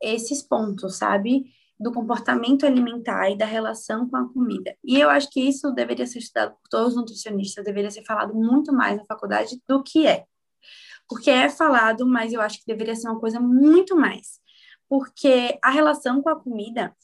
esses 0.00 0.42
pontos, 0.42 0.96
sabe? 0.96 1.44
do 1.78 1.92
comportamento 1.92 2.64
alimentar 2.64 3.30
e 3.30 3.36
da 3.36 3.44
relação 3.44 4.08
com 4.08 4.16
a 4.16 4.28
comida. 4.32 4.74
E 4.82 4.98
eu 4.98 5.10
acho 5.10 5.28
que 5.30 5.40
isso 5.40 5.70
deveria 5.72 6.06
ser 6.06 6.20
estudado 6.20 6.52
por 6.52 6.68
todos 6.70 6.88
os 6.90 6.96
nutricionistas, 6.96 7.64
deveria 7.64 7.90
ser 7.90 8.02
falado 8.02 8.34
muito 8.34 8.72
mais 8.72 8.96
na 8.96 9.04
faculdade 9.04 9.60
do 9.68 9.82
que 9.82 10.06
é. 10.06 10.24
Porque 11.08 11.30
é 11.30 11.48
falado, 11.48 12.06
mas 12.06 12.32
eu 12.32 12.40
acho 12.40 12.58
que 12.58 12.66
deveria 12.66 12.96
ser 12.96 13.08
uma 13.08 13.20
coisa 13.20 13.38
muito 13.38 13.94
mais. 13.94 14.40
Porque 14.88 15.58
a 15.62 15.70
relação 15.70 16.22
com 16.22 16.30
a 16.30 16.40
comida, 16.40 16.94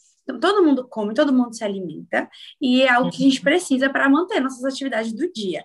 todo 0.41 0.65
mundo 0.65 0.89
come, 0.89 1.15
todo 1.15 1.33
mundo 1.33 1.55
se 1.55 1.65
alimenta, 1.65 2.29
e 2.61 2.83
é 2.83 2.91
algo 2.91 3.11
que 3.11 3.23
a 3.23 3.27
gente 3.29 3.39
uhum. 3.39 3.45
precisa 3.45 3.91
para 3.91 4.09
manter 4.09 4.41
nossas 4.41 4.65
atividades 4.65 5.13
do 5.13 5.31
dia. 5.33 5.65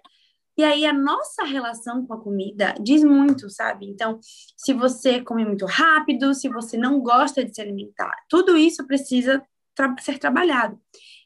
E 0.57 0.63
aí 0.63 0.85
a 0.85 0.93
nossa 0.93 1.43
relação 1.43 2.05
com 2.05 2.13
a 2.13 2.19
comida 2.19 2.73
diz 2.81 3.03
muito, 3.03 3.49
sabe? 3.49 3.85
Então, 3.85 4.19
se 4.21 4.73
você 4.73 5.21
come 5.21 5.45
muito 5.45 5.65
rápido, 5.65 6.33
se 6.33 6.49
você 6.49 6.77
não 6.77 6.99
gosta 6.99 7.45
de 7.45 7.53
se 7.53 7.61
alimentar, 7.61 8.15
tudo 8.27 8.57
isso 8.57 8.85
precisa 8.87 9.43
tra 9.75 9.95
ser 9.99 10.17
trabalhado. 10.17 10.79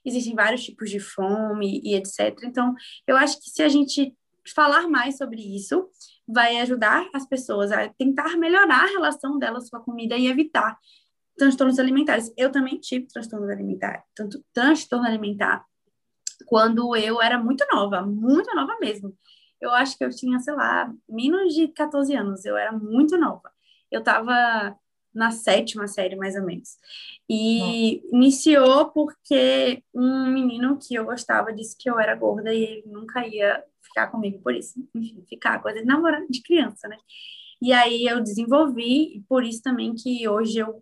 Existem 0.04 0.36
vários 0.36 0.64
tipos 0.64 0.90
de 0.90 1.00
fome 1.00 1.80
e 1.84 1.96
etc. 1.96 2.38
Então, 2.44 2.76
eu 3.08 3.16
acho 3.16 3.40
que 3.40 3.50
se 3.50 3.64
a 3.64 3.70
gente 3.70 4.14
falar 4.54 4.90
mais 4.90 5.18
sobre 5.18 5.42
isso, 5.42 5.88
vai 6.28 6.58
ajudar 6.58 7.08
as 7.14 7.26
pessoas 7.26 7.72
a 7.72 7.88
tentar 7.88 8.36
melhorar 8.38 8.84
a 8.84 8.88
relação 8.88 9.38
delas 9.40 9.70
com 9.70 9.78
a 9.78 9.84
comida 9.84 10.18
e 10.18 10.28
evitar 10.28 10.78
transtornos 11.38 11.80
alimentares. 11.80 12.34
Eu 12.36 12.52
também 12.52 12.80
tive 12.80 13.08
transtorno 13.08 13.50
alimentar, 13.50 14.04
tanto 14.14 14.44
transtorno 14.54 15.06
alimentar 15.06 15.66
quando 16.46 16.96
eu 16.96 17.22
era 17.22 17.38
muito 17.38 17.66
nova, 17.72 18.02
muito 18.02 18.54
nova 18.56 18.78
mesmo. 18.80 19.16
Eu 19.60 19.72
acho 19.72 19.98
que 19.98 20.04
eu 20.04 20.10
tinha, 20.10 20.40
sei 20.40 20.54
lá, 20.54 20.92
menos 21.08 21.54
de 21.54 21.68
14 21.68 22.16
anos, 22.16 22.46
eu 22.46 22.58
era 22.58 22.72
muito 22.72 23.18
nova. 23.18 23.52
Eu 23.92 24.00
estava 24.00 24.76
na 25.14 25.32
sétima 25.32 25.88
série, 25.88 26.16
mais 26.16 26.36
ou 26.36 26.44
menos. 26.44 26.78
E 27.30 28.02
iniciou 28.16 28.90
porque 28.90 29.84
um 29.94 30.28
menino 30.28 30.78
que 30.78 30.96
eu 30.96 31.06
gostava 31.06 31.54
disse 31.54 31.78
que 31.78 31.90
eu 31.90 32.00
era 32.00 32.16
gorda 32.16 32.54
e 32.54 32.64
ele 32.64 32.84
nunca 32.88 33.28
ia 33.28 33.64
ficar 33.82 34.08
comigo 34.08 34.40
por 34.42 34.54
isso. 34.56 34.80
Enfim, 34.96 35.24
ficar 35.28 35.62
coisa 35.62 35.80
de 35.80 35.86
namorado 35.86 36.26
de 36.30 36.42
criança, 36.42 36.88
né? 36.88 36.98
E 37.62 37.74
aí 37.74 38.06
eu 38.06 38.22
desenvolvi, 38.22 39.18
e 39.18 39.22
por 39.30 39.44
isso 39.44 39.62
também 39.62 39.94
que 39.94 40.28
hoje 40.28 40.60
eu 40.60 40.82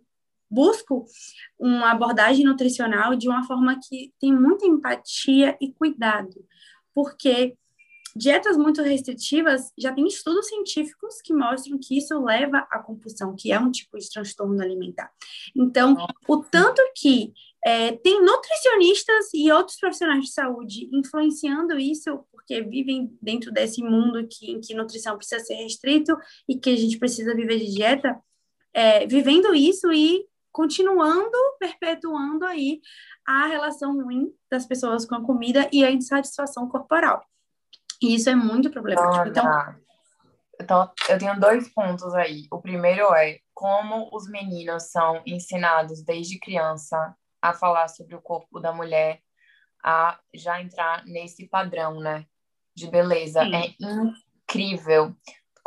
busco 0.50 1.06
uma 1.58 1.92
abordagem 1.92 2.44
nutricional 2.44 3.14
de 3.14 3.28
uma 3.28 3.44
forma 3.46 3.78
que 3.88 4.12
tem 4.20 4.32
muita 4.32 4.66
empatia 4.66 5.56
e 5.60 5.72
cuidado, 5.72 6.44
porque 6.94 7.56
dietas 8.14 8.56
muito 8.56 8.82
restritivas 8.82 9.72
já 9.78 9.92
tem 9.92 10.06
estudos 10.06 10.48
científicos 10.48 11.20
que 11.22 11.32
mostram 11.32 11.78
que 11.80 11.96
isso 11.96 12.18
leva 12.22 12.66
à 12.70 12.78
compulsão, 12.78 13.34
que 13.36 13.52
é 13.52 13.58
um 13.58 13.70
tipo 13.70 13.98
de 13.98 14.10
transtorno 14.10 14.60
alimentar. 14.60 15.10
Então, 15.54 15.96
o 16.28 16.38
tanto 16.38 16.82
que 16.96 17.32
é, 17.64 17.92
tem 17.92 18.22
nutricionistas 18.24 19.32
e 19.34 19.50
outros 19.52 19.78
profissionais 19.78 20.24
de 20.24 20.32
saúde 20.32 20.88
influenciando 20.92 21.78
isso, 21.78 22.24
porque 22.32 22.62
vivem 22.62 23.16
dentro 23.20 23.52
desse 23.52 23.82
mundo 23.82 24.26
que, 24.26 24.50
em 24.50 24.60
que 24.60 24.74
nutrição 24.74 25.16
precisa 25.16 25.44
ser 25.44 25.54
restrito 25.54 26.16
e 26.48 26.58
que 26.58 26.70
a 26.70 26.76
gente 26.76 26.98
precisa 26.98 27.34
viver 27.34 27.58
de 27.58 27.72
dieta, 27.72 28.18
é, 28.72 29.06
vivendo 29.06 29.54
isso 29.54 29.92
e 29.92 30.24
continuando, 30.52 31.36
perpetuando 31.58 32.44
aí 32.44 32.80
a 33.26 33.46
relação 33.46 34.02
ruim 34.02 34.32
das 34.50 34.66
pessoas 34.66 35.04
com 35.04 35.14
a 35.14 35.24
comida 35.24 35.68
e 35.72 35.84
a 35.84 35.90
insatisfação 35.90 36.68
corporal. 36.68 37.24
E 38.02 38.14
isso 38.14 38.30
é 38.30 38.34
muito 38.34 38.70
problemático. 38.70 39.28
Então, 39.28 39.44
então, 40.60 40.90
eu 41.08 41.18
tenho 41.18 41.40
dois 41.40 41.72
pontos 41.72 42.14
aí. 42.14 42.46
O 42.50 42.60
primeiro 42.60 43.14
é 43.14 43.38
como 43.54 44.10
os 44.12 44.28
meninos 44.28 44.90
são 44.90 45.22
ensinados 45.24 46.02
desde 46.02 46.38
criança 46.38 47.14
a 47.40 47.54
falar 47.54 47.88
sobre 47.88 48.14
o 48.14 48.20
corpo 48.20 48.60
da 48.60 48.72
mulher, 48.72 49.20
a 49.82 50.18
já 50.34 50.60
entrar 50.60 51.04
nesse 51.06 51.48
padrão, 51.48 51.98
né, 52.00 52.26
de 52.74 52.90
beleza. 52.90 53.42
Sim. 53.42 53.54
É 53.54 53.74
incrível 53.80 55.16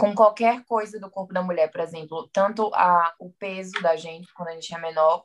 com 0.04 0.14
qualquer 0.14 0.66
coisa 0.66 1.00
do 1.00 1.10
corpo 1.10 1.34
da 1.34 1.42
mulher, 1.42 1.72
por 1.72 1.80
exemplo, 1.80 2.28
tanto 2.34 2.70
a, 2.76 3.16
o 3.18 3.32
peso 3.32 3.72
da 3.82 3.96
gente 3.96 4.34
quando 4.34 4.50
a 4.50 4.52
gente 4.52 4.76
é 4.76 4.78
menor, 4.78 5.24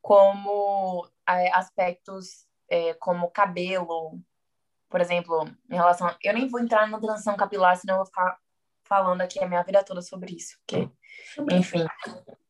como 0.00 1.06
é, 1.28 1.52
aspectos 1.52 2.46
é, 2.66 2.94
como 2.94 3.30
cabelo, 3.30 4.18
por 4.88 5.02
exemplo, 5.02 5.46
em 5.70 5.74
relação. 5.74 6.08
A, 6.08 6.16
eu 6.22 6.32
nem 6.32 6.48
vou 6.48 6.60
entrar 6.60 6.88
na 6.88 6.98
transição 6.98 7.36
capilar, 7.36 7.76
senão 7.76 7.96
eu 7.96 7.98
vou 7.98 8.06
ficar 8.06 8.38
falando 8.84 9.20
aqui 9.20 9.38
a 9.38 9.46
minha 9.46 9.62
vida 9.62 9.84
toda 9.84 10.00
sobre 10.00 10.34
isso, 10.34 10.56
porque, 10.60 10.88
enfim, 11.52 11.84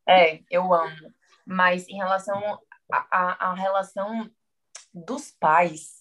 é, 0.08 0.40
eu 0.48 0.72
amo. 0.72 1.12
Mas 1.44 1.88
em 1.88 1.96
relação 1.96 2.60
à 3.10 3.54
relação 3.54 4.30
dos 4.94 5.32
pais 5.32 5.95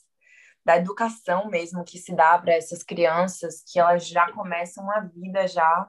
da 0.66 0.78
educação 0.78 1.48
mesmo 1.48 1.84
que 1.84 2.00
se 2.00 2.16
dá 2.16 2.38
para 2.40 2.54
essas 2.54 2.82
crianças, 2.82 3.64
que 3.64 3.80
elas 3.80 4.08
já 4.08 4.32
começam 4.32 4.90
a 4.92 5.02
vida 5.02 5.48
já 5.48 5.88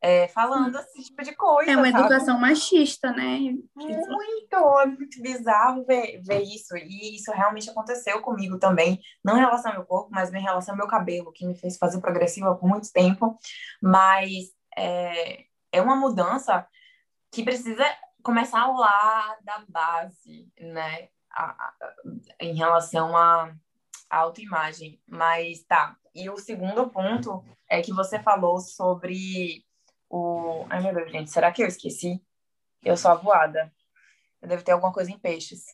é, 0.00 0.28
falando 0.28 0.78
esse 0.78 1.02
tipo 1.04 1.22
de 1.24 1.34
coisa. 1.34 1.72
É 1.72 1.76
uma 1.76 1.90
sabe? 1.90 1.98
educação 1.98 2.38
machista, 2.38 3.10
né? 3.10 3.38
Muito, 3.74 4.56
é 4.80 4.86
muito 4.86 5.20
bizarro 5.20 5.84
ver, 5.84 6.22
ver 6.22 6.42
isso. 6.42 6.76
E 6.76 7.16
isso 7.16 7.32
realmente 7.32 7.68
aconteceu 7.68 8.20
comigo 8.22 8.58
também, 8.58 9.00
não 9.24 9.36
em 9.36 9.40
relação 9.40 9.72
ao 9.72 9.78
meu 9.78 9.86
corpo, 9.86 10.10
mas 10.12 10.32
em 10.32 10.40
relação 10.40 10.74
ao 10.74 10.78
meu 10.78 10.86
cabelo, 10.86 11.32
que 11.32 11.44
me 11.44 11.56
fez 11.56 11.76
fazer 11.76 12.00
progressiva 12.00 12.54
por 12.54 12.68
muito 12.68 12.92
tempo. 12.92 13.36
Mas 13.82 14.30
é, 14.76 15.44
é 15.72 15.82
uma 15.82 15.96
mudança 15.96 16.66
que 17.32 17.42
precisa 17.42 17.84
começar 18.22 18.66
lá 18.68 19.36
da 19.42 19.64
base, 19.68 20.48
né? 20.60 21.08
A, 21.30 21.44
a, 21.44 21.74
em 22.40 22.54
relação 22.54 23.16
a 23.16 23.52
autoimagem. 24.10 25.00
Mas 25.06 25.62
tá. 25.64 25.96
E 26.14 26.28
o 26.28 26.36
segundo 26.36 26.88
ponto 26.88 27.44
é 27.68 27.82
que 27.82 27.92
você 27.92 28.18
falou 28.18 28.58
sobre 28.60 29.64
o. 30.08 30.64
Ai, 30.68 30.82
meu 30.82 30.94
Deus, 30.94 31.10
gente, 31.10 31.30
será 31.30 31.52
que 31.52 31.62
eu 31.62 31.66
esqueci? 31.66 32.20
Eu 32.82 32.96
sou 32.96 33.10
avoada. 33.10 33.72
Eu 34.40 34.48
devo 34.48 34.62
ter 34.62 34.72
alguma 34.72 34.92
coisa 34.92 35.10
em 35.10 35.18
peixes. 35.18 35.64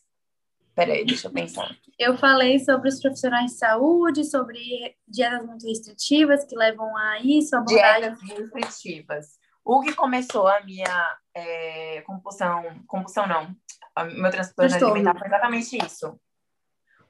Peraí, 0.74 1.04
deixa 1.04 1.28
eu 1.28 1.32
pensar. 1.32 1.70
Eu 1.98 2.18
falei 2.18 2.58
sobre 2.58 2.88
os 2.88 3.00
profissionais 3.00 3.52
de 3.52 3.58
saúde, 3.58 4.24
sobre 4.24 4.96
dietas 5.06 5.46
muito 5.46 5.66
restritivas 5.68 6.44
que 6.44 6.56
levam 6.56 6.96
a 6.96 7.20
isso, 7.20 7.54
abordagem... 7.54 8.14
Dietas 8.14 8.52
restritivas. 8.52 9.26
O 9.64 9.80
que 9.80 9.94
começou 9.94 10.48
a 10.48 10.60
minha 10.62 11.18
é, 11.32 12.02
compulsão, 12.02 12.64
compulsão 12.88 13.26
não, 13.26 13.56
o 13.96 14.20
meu 14.20 14.30
transtorno 14.30 14.74
alimentar 14.74 15.16
foi 15.16 15.28
exatamente 15.28 15.78
isso 15.86 16.18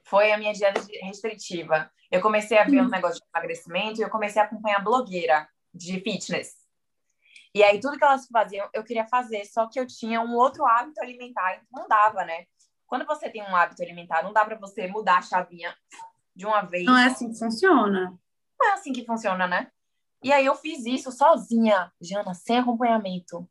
foi 0.05 0.31
a 0.31 0.37
minha 0.37 0.53
dieta 0.53 0.81
restritiva. 1.03 1.91
Eu 2.11 2.21
comecei 2.21 2.57
a 2.57 2.63
ver 2.63 2.81
um 2.81 2.87
negócio 2.87 3.19
de 3.19 3.27
emagrecimento 3.33 3.99
e 3.99 4.03
eu 4.03 4.09
comecei 4.09 4.41
a 4.41 4.45
acompanhar 4.45 4.83
blogueira 4.83 5.47
de 5.73 5.99
fitness. 5.99 6.53
E 7.53 7.63
aí, 7.63 7.79
tudo 7.79 7.97
que 7.97 8.03
elas 8.03 8.27
faziam, 8.27 8.69
eu 8.73 8.83
queria 8.83 9.05
fazer, 9.07 9.45
só 9.45 9.67
que 9.67 9.79
eu 9.79 9.87
tinha 9.87 10.21
um 10.21 10.35
outro 10.35 10.65
hábito 10.65 11.01
alimentar, 11.01 11.55
então 11.55 11.81
não 11.81 11.87
dava, 11.87 12.23
né? 12.25 12.45
Quando 12.85 13.05
você 13.05 13.29
tem 13.29 13.41
um 13.41 13.55
hábito 13.55 13.81
alimentar, 13.81 14.23
não 14.23 14.33
dá 14.33 14.45
para 14.45 14.57
você 14.57 14.87
mudar 14.87 15.17
a 15.19 15.21
chavinha 15.21 15.75
de 16.35 16.45
uma 16.45 16.61
vez. 16.61 16.85
Não 16.85 16.97
é 16.97 17.05
assim 17.05 17.31
que 17.31 17.39
funciona. 17.39 18.19
Não 18.59 18.69
é 18.69 18.73
assim 18.73 18.93
que 18.93 19.05
funciona, 19.05 19.47
né? 19.47 19.71
E 20.21 20.31
aí 20.31 20.45
eu 20.45 20.55
fiz 20.55 20.85
isso 20.85 21.11
sozinha, 21.11 21.91
Jana, 22.01 22.33
sem 22.33 22.59
acompanhamento. 22.59 23.47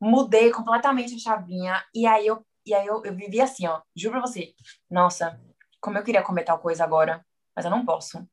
Mudei 0.00 0.50
completamente 0.50 1.14
a 1.14 1.18
chavinha. 1.18 1.84
E 1.94 2.06
aí 2.06 2.26
eu, 2.26 2.44
e 2.66 2.74
aí 2.74 2.86
eu, 2.86 3.02
eu 3.04 3.14
vivi 3.14 3.40
assim, 3.40 3.66
ó. 3.66 3.80
Juro 3.94 4.14
pra 4.14 4.20
você. 4.22 4.54
Nossa, 4.90 5.40
como 5.84 5.98
eu 5.98 6.02
queria 6.02 6.22
comer 6.22 6.44
tal 6.44 6.58
coisa 6.58 6.82
agora, 6.82 7.22
mas 7.54 7.66
eu 7.66 7.70
não 7.70 7.84
posso. 7.84 8.26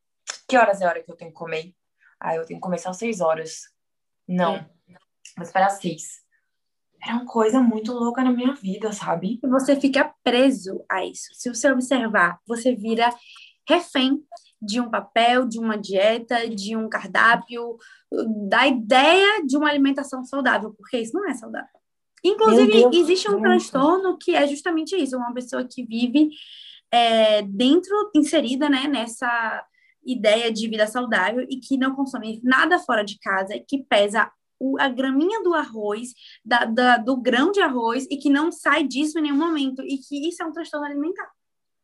Que 0.48 0.58
horas 0.58 0.80
é 0.80 0.86
a 0.86 0.88
hora 0.88 1.04
que 1.04 1.12
eu 1.12 1.18
tenho 1.18 1.32
que 1.32 1.38
comer? 1.38 1.76
Ah, 2.18 2.34
eu 2.34 2.46
tenho 2.46 2.60
que 2.60 2.64
começar 2.64 2.92
às 2.92 2.98
seis 2.98 3.20
horas. 3.20 3.64
Não, 4.26 4.56
é. 4.56 4.70
vou 5.36 5.44
esperar 5.44 5.68
às 5.68 5.74
seis. 5.74 6.22
Era 7.04 7.16
uma 7.16 7.26
coisa 7.26 7.60
muito 7.60 7.92
louca 7.92 8.24
na 8.24 8.32
minha 8.32 8.54
vida, 8.54 8.94
sabe? 8.94 9.38
E 9.44 9.48
você 9.50 9.76
fica 9.76 10.16
preso 10.24 10.82
a 10.90 11.04
isso. 11.04 11.28
Se 11.34 11.54
você 11.54 11.70
observar, 11.70 12.40
você 12.48 12.74
vira 12.74 13.14
refém 13.68 14.24
de 14.62 14.80
um 14.80 14.90
papel, 14.90 15.46
de 15.46 15.60
uma 15.60 15.78
dieta, 15.78 16.48
de 16.48 16.78
um 16.78 16.88
cardápio, 16.88 17.78
da 18.48 18.66
ideia 18.66 19.46
de 19.46 19.58
uma 19.58 19.68
alimentação 19.68 20.24
saudável, 20.24 20.74
porque 20.78 21.00
isso 21.00 21.14
não 21.14 21.28
é 21.28 21.34
saudável. 21.34 21.68
Inclusive, 22.24 22.96
existe 22.96 23.30
um 23.30 23.42
transtorno 23.42 24.18
que 24.18 24.36
é 24.36 24.48
justamente 24.48 24.96
isso, 24.96 25.18
uma 25.18 25.34
pessoa 25.34 25.68
que 25.68 25.84
vive 25.84 26.30
é, 26.92 27.42
dentro, 27.42 28.12
inserida 28.16 28.70
né, 28.70 28.88
nessa 28.88 29.66
ideia 30.04 30.52
de 30.52 30.68
vida 30.68 30.88
saudável 30.88 31.46
e 31.50 31.58
que 31.58 31.78
não 31.78 31.96
consome 31.96 32.42
nada 32.44 32.80
fora 32.80 33.04
de 33.04 33.18
casa, 33.20 33.54
que 33.68 33.84
pesa 33.84 34.32
o, 34.60 34.80
a 34.80 34.88
graminha 34.90 35.42
do 35.42 35.54
arroz, 35.54 36.14
da, 36.44 36.66
da, 36.66 36.98
do 36.98 37.18
grão 37.18 37.52
de 37.52 37.62
arroz, 37.62 38.06
e 38.12 38.18
que 38.18 38.30
não 38.30 38.52
sai 38.52 38.84
disso 38.84 39.18
em 39.18 39.24
nenhum 39.24 39.38
momento, 39.38 39.82
e 39.82 39.98
que 39.98 40.28
isso 40.28 40.44
é 40.44 40.46
um 40.46 40.52
transtorno 40.52 40.86
alimentar. 40.86 41.32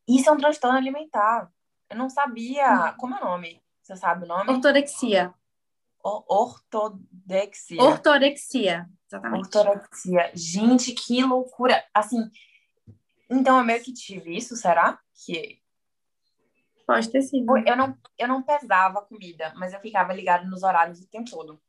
Isso 0.08 0.30
é 0.30 0.32
um 0.32 0.38
transtorno 0.38 0.78
alimentar. 0.78 1.50
Eu 1.90 1.98
não 1.98 2.10
sabia. 2.10 2.94
Como 2.98 3.16
é 3.16 3.22
o 3.22 3.26
nome? 3.26 3.62
Você 3.82 3.96
sabe 3.96 4.26
o 4.26 4.28
nome? 4.28 4.52
Ortorexia. 4.52 5.34
O 6.04 6.24
ortodexia. 6.28 7.82
Ortorexia, 7.82 8.90
exatamente. 9.08 9.58
Ortorexia. 9.58 10.32
Gente, 10.34 10.94
que 10.94 11.24
loucura. 11.24 11.84
Assim, 11.94 12.30
então 13.30 13.58
eu 13.58 13.66
meio 13.66 13.84
que 13.84 13.94
tive 13.94 14.36
isso, 14.36 14.56
será? 14.56 15.00
Que 15.26 15.60
Pode 16.86 17.10
ter 17.12 17.22
sido. 17.22 17.58
Eu 17.58 17.76
não, 17.76 17.98
eu 18.18 18.28
não 18.30 18.42
pesava 18.42 19.00
a 19.00 19.02
comida, 19.02 19.54
mas 19.58 19.74
eu 19.74 19.80
ficava 19.82 20.14
ligada 20.14 20.46
nos 20.46 20.64
horários 20.64 21.02
o 21.02 21.10
tempo 21.10 21.30
todo. 21.30 21.62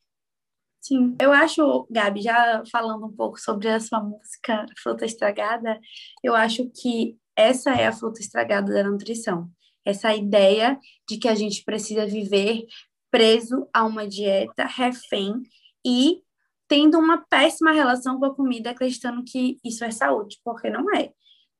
Sim, 0.80 1.16
eu 1.20 1.32
acho, 1.32 1.88
Gabi, 1.90 2.22
já 2.22 2.62
falando 2.70 3.04
um 3.04 3.12
pouco 3.12 3.38
sobre 3.40 3.68
a 3.68 3.80
sua 3.80 4.00
música 4.00 4.64
Fruta 4.80 5.04
Estragada, 5.04 5.80
eu 6.22 6.36
acho 6.36 6.70
que 6.70 7.18
essa 7.34 7.72
é 7.72 7.88
a 7.88 7.92
fruta 7.92 8.20
estragada 8.20 8.72
da 8.72 8.84
nutrição 8.84 9.50
essa 9.88 10.14
ideia 10.14 10.78
de 11.08 11.16
que 11.16 11.26
a 11.26 11.34
gente 11.34 11.64
precisa 11.64 12.06
viver 12.06 12.66
preso 13.10 13.66
a 13.72 13.84
uma 13.86 14.06
dieta 14.06 14.66
refém 14.66 15.32
e 15.84 16.22
tendo 16.68 16.98
uma 16.98 17.24
péssima 17.30 17.72
relação 17.72 18.18
com 18.18 18.26
a 18.26 18.34
comida, 18.34 18.70
acreditando 18.70 19.24
que 19.24 19.58
isso 19.64 19.82
é 19.84 19.90
saúde, 19.90 20.38
porque 20.44 20.68
não 20.68 20.94
é. 20.94 21.10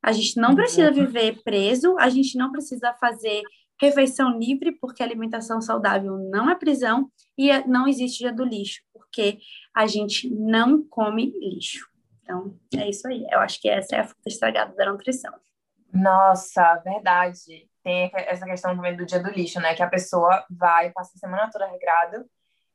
A 0.03 0.13
gente 0.13 0.37
não 0.37 0.55
precisa 0.55 0.89
uhum. 0.89 0.95
viver 0.95 1.43
preso, 1.43 1.97
a 1.99 2.09
gente 2.09 2.37
não 2.37 2.53
precisa 2.53 2.95
fazer 2.95 3.43
refeição 3.81 4.39
livre, 4.39 4.73
porque 4.73 5.03
alimentação 5.03 5.61
saudável 5.61 6.19
não 6.31 6.51
é 6.51 6.55
prisão, 6.55 7.11
e 7.37 7.51
é, 7.51 7.67
não 7.67 7.87
existe 7.87 8.19
dia 8.19 8.33
do 8.33 8.45
lixo, 8.45 8.83
porque 8.93 9.39
a 9.75 9.87
gente 9.87 10.29
não 10.31 10.83
come 10.83 11.33
lixo. 11.39 11.87
Então, 12.23 12.59
é 12.77 12.89
isso 12.89 13.07
aí. 13.07 13.25
Eu 13.31 13.41
acho 13.41 13.61
que 13.61 13.69
essa 13.69 13.97
é 13.97 14.01
a 14.01 14.05
fruta 14.05 14.29
estragada 14.29 14.75
da 14.75 14.91
nutrição. 14.91 15.33
Nossa, 15.93 16.75
verdade 16.85 17.69
tem 17.89 18.11
essa 18.13 18.45
questão 18.45 18.77
também 18.77 18.95
do 18.95 19.07
dia 19.07 19.19
do 19.19 19.31
lixo, 19.31 19.59
né? 19.61 19.75
Que 19.75 19.83
a 19.83 19.89
pessoa 19.89 20.45
vai, 20.51 20.91
passa 20.93 21.13
a 21.15 21.19
semana 21.19 21.51
toda 21.51 21.67
regrada, 21.67 22.27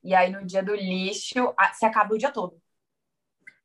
e 0.04 0.16
aí 0.16 0.32
no 0.32 0.44
dia 0.44 0.64
do 0.64 0.74
lixo 0.74 1.54
se 1.74 1.86
acaba 1.86 2.16
o 2.16 2.18
dia 2.18 2.32
todo. 2.32 2.60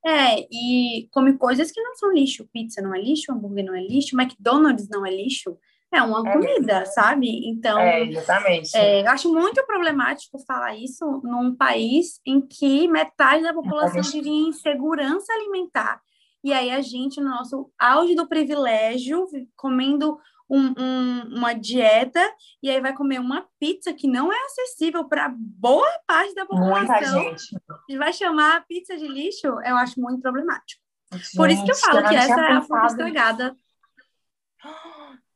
É, 0.04 0.46
e 0.50 1.08
come 1.11 1.37
coisas 1.37 1.70
que 1.70 1.80
não 1.80 1.94
são 1.94 2.12
lixo. 2.12 2.48
Pizza 2.52 2.80
não 2.80 2.94
é 2.94 3.00
lixo, 3.00 3.32
hambúrguer 3.32 3.64
não 3.64 3.74
é 3.74 3.82
lixo, 3.82 4.18
McDonald's 4.18 4.88
não 4.88 5.04
é 5.04 5.11
lixo. 5.11 5.56
É 5.90 6.02
uma 6.02 6.28
é 6.28 6.32
comida, 6.32 6.84
sabe? 6.84 7.48
Então, 7.48 7.78
é, 7.78 8.02
exatamente. 8.02 8.76
É, 8.76 9.02
eu 9.02 9.08
acho 9.08 9.32
muito 9.32 9.64
problemático 9.66 10.38
falar 10.46 10.76
isso 10.76 11.20
num 11.24 11.54
país 11.54 12.20
em 12.26 12.40
que 12.40 12.87
metade 12.87 13.42
da 13.42 13.54
população 13.54 14.02
vive 14.02 14.28
em 14.28 14.48
insegurança 14.48 15.32
alimentar. 15.32 16.00
E 16.44 16.52
aí 16.52 16.70
a 16.70 16.80
gente, 16.80 17.20
no 17.20 17.30
nosso 17.30 17.70
auge 17.78 18.14
do 18.14 18.28
privilégio, 18.28 19.26
comendo 19.56 20.18
um, 20.48 20.74
um, 20.78 21.37
uma 21.37 21.52
dieta 21.52 22.20
e 22.62 22.70
aí 22.70 22.80
vai 22.80 22.94
comer 22.94 23.20
uma 23.20 23.46
pizza 23.61 23.92
que 23.92 24.08
não 24.08 24.32
é 24.32 24.37
acessível 24.46 25.06
para 25.06 25.32
boa 25.37 25.88
parte 26.06 26.34
da 26.34 26.46
população. 26.46 27.22
Muita 27.22 27.38
gente. 27.38 27.56
E 27.88 27.98
vai 27.98 28.12
chamar 28.12 28.66
pizza 28.66 28.96
de 28.96 29.06
lixo, 29.06 29.46
eu 29.46 29.76
acho 29.76 30.00
muito 30.00 30.20
problemático. 30.20 30.82
Gente, 31.12 31.37
Por 31.37 31.50
isso 31.50 31.64
que 31.64 31.70
eu 31.70 31.76
falo 31.76 31.98
eu 32.00 32.08
que 32.08 32.14
essa 32.14 32.40
é 32.40 32.52
a 32.52 32.62
fruta 32.62 32.87
estragada. 32.87 33.56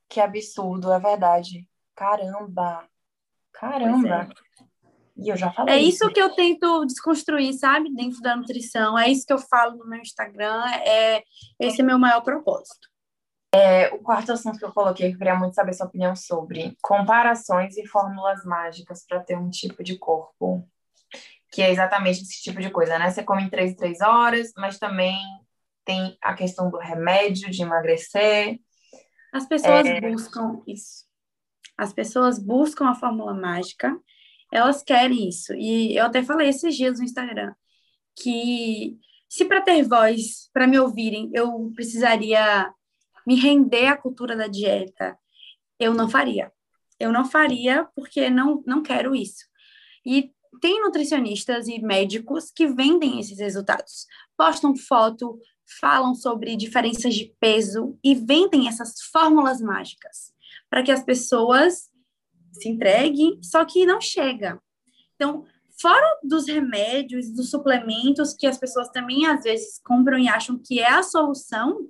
Que 0.08 0.20
absurdo, 0.20 0.92
é 0.92 0.98
verdade. 0.98 1.68
Caramba. 1.94 2.86
Caramba. 3.52 4.28
É. 4.30 4.62
E 5.16 5.28
eu 5.28 5.36
já 5.36 5.50
falei. 5.52 5.74
É 5.74 5.78
isso, 5.78 6.04
isso 6.04 6.12
que 6.12 6.20
eu 6.20 6.34
tento 6.34 6.84
desconstruir, 6.84 7.52
sabe? 7.54 7.92
Dentro 7.94 8.20
da 8.20 8.36
nutrição. 8.36 8.98
É 8.98 9.08
isso 9.08 9.26
que 9.26 9.32
eu 9.32 9.38
falo 9.38 9.76
no 9.76 9.86
meu 9.86 10.00
Instagram. 10.00 10.64
É, 10.84 11.22
esse 11.60 11.80
é 11.80 11.84
meu 11.84 11.98
maior 11.98 12.22
propósito. 12.22 12.91
É, 13.54 13.88
o 13.88 13.98
quarto 13.98 14.32
assunto 14.32 14.58
que 14.58 14.64
eu 14.64 14.72
coloquei, 14.72 15.08
que 15.08 15.14
eu 15.14 15.18
queria 15.18 15.34
muito 15.34 15.54
saber 15.54 15.74
sua 15.74 15.86
opinião 15.86 16.16
sobre 16.16 16.74
comparações 16.80 17.76
e 17.76 17.86
fórmulas 17.86 18.42
mágicas 18.44 19.04
para 19.06 19.20
ter 19.20 19.36
um 19.36 19.50
tipo 19.50 19.84
de 19.84 19.98
corpo, 19.98 20.66
que 21.50 21.60
é 21.60 21.70
exatamente 21.70 22.22
esse 22.22 22.42
tipo 22.42 22.60
de 22.60 22.70
coisa, 22.70 22.98
né? 22.98 23.10
Você 23.10 23.22
come 23.22 23.42
em 23.42 23.50
três, 23.50 23.74
três 23.74 24.00
horas, 24.00 24.52
mas 24.56 24.78
também 24.78 25.18
tem 25.84 26.16
a 26.22 26.32
questão 26.32 26.70
do 26.70 26.78
remédio, 26.78 27.50
de 27.50 27.62
emagrecer. 27.62 28.58
As 29.34 29.46
pessoas 29.46 29.86
é... 29.86 30.00
buscam 30.00 30.62
isso. 30.66 31.04
As 31.76 31.92
pessoas 31.92 32.38
buscam 32.38 32.88
a 32.88 32.94
fórmula 32.94 33.34
mágica, 33.34 33.94
elas 34.50 34.82
querem 34.82 35.28
isso. 35.28 35.52
E 35.54 35.96
eu 35.96 36.06
até 36.06 36.22
falei 36.22 36.48
esses 36.48 36.74
dias 36.74 36.98
no 36.98 37.04
Instagram 37.04 37.52
que 38.16 38.98
se 39.28 39.44
para 39.46 39.62
ter 39.62 39.82
voz, 39.82 40.50
para 40.52 40.66
me 40.66 40.78
ouvirem, 40.78 41.30
eu 41.32 41.72
precisaria 41.74 42.72
me 43.26 43.36
render 43.36 43.86
à 43.86 43.96
cultura 43.96 44.36
da 44.36 44.46
dieta, 44.46 45.18
eu 45.78 45.94
não 45.94 46.08
faria. 46.08 46.52
Eu 46.98 47.12
não 47.12 47.24
faria 47.24 47.88
porque 47.96 48.30
não, 48.30 48.62
não 48.66 48.82
quero 48.82 49.14
isso. 49.14 49.44
E 50.04 50.32
tem 50.60 50.80
nutricionistas 50.80 51.66
e 51.66 51.80
médicos 51.80 52.50
que 52.54 52.66
vendem 52.66 53.18
esses 53.18 53.38
resultados. 53.38 54.06
Postam 54.36 54.76
foto, 54.76 55.38
falam 55.80 56.14
sobre 56.14 56.56
diferenças 56.56 57.14
de 57.14 57.34
peso 57.40 57.98
e 58.04 58.14
vendem 58.14 58.68
essas 58.68 59.00
fórmulas 59.10 59.60
mágicas 59.60 60.32
para 60.68 60.82
que 60.82 60.92
as 60.92 61.02
pessoas 61.02 61.90
se 62.52 62.68
entreguem, 62.68 63.38
só 63.42 63.64
que 63.64 63.86
não 63.86 64.00
chega. 64.00 64.60
Então, 65.14 65.44
fora 65.80 66.18
dos 66.22 66.46
remédios, 66.46 67.30
dos 67.30 67.50
suplementos 67.50 68.34
que 68.34 68.46
as 68.46 68.58
pessoas 68.58 68.88
também 68.90 69.26
às 69.26 69.42
vezes 69.42 69.80
compram 69.84 70.18
e 70.18 70.28
acham 70.28 70.58
que 70.58 70.80
é 70.80 70.88
a 70.88 71.02
solução, 71.02 71.88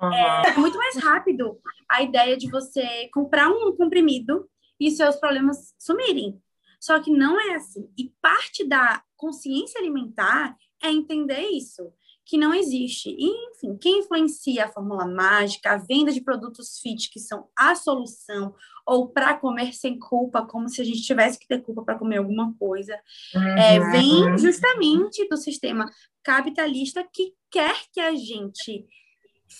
Uhum. 0.00 0.12
É 0.12 0.56
muito 0.56 0.76
mais 0.78 0.96
rápido 0.96 1.58
a 1.88 2.02
ideia 2.02 2.36
de 2.36 2.50
você 2.50 3.08
comprar 3.12 3.48
um 3.48 3.74
comprimido 3.76 4.48
e 4.78 4.90
seus 4.90 5.16
problemas 5.16 5.74
sumirem. 5.78 6.40
Só 6.80 7.00
que 7.00 7.10
não 7.10 7.40
é 7.40 7.54
assim. 7.54 7.88
E 7.96 8.12
parte 8.20 8.66
da 8.66 9.02
consciência 9.16 9.80
alimentar 9.80 10.56
é 10.82 10.90
entender 10.90 11.48
isso, 11.48 11.90
que 12.26 12.36
não 12.36 12.52
existe. 12.52 13.08
E, 13.08 13.26
enfim, 13.50 13.76
quem 13.78 14.00
influencia 14.00 14.66
a 14.66 14.68
fórmula 14.68 15.06
mágica, 15.06 15.72
a 15.72 15.76
venda 15.78 16.12
de 16.12 16.20
produtos 16.20 16.78
fit 16.80 17.10
que 17.10 17.18
são 17.18 17.48
a 17.56 17.74
solução, 17.74 18.54
ou 18.86 19.08
para 19.08 19.34
comer 19.34 19.72
sem 19.72 19.98
culpa, 19.98 20.44
como 20.44 20.68
se 20.68 20.82
a 20.82 20.84
gente 20.84 21.02
tivesse 21.02 21.38
que 21.38 21.48
ter 21.48 21.62
culpa 21.62 21.82
para 21.82 21.98
comer 21.98 22.18
alguma 22.18 22.54
coisa, 22.58 22.98
é, 23.34 23.38
uhum. 23.38 23.58
é, 23.58 23.90
vem 23.90 24.38
justamente 24.38 25.26
do 25.28 25.38
sistema 25.38 25.90
capitalista 26.22 27.02
que 27.10 27.32
quer 27.50 27.76
que 27.92 28.00
a 28.00 28.14
gente 28.14 28.86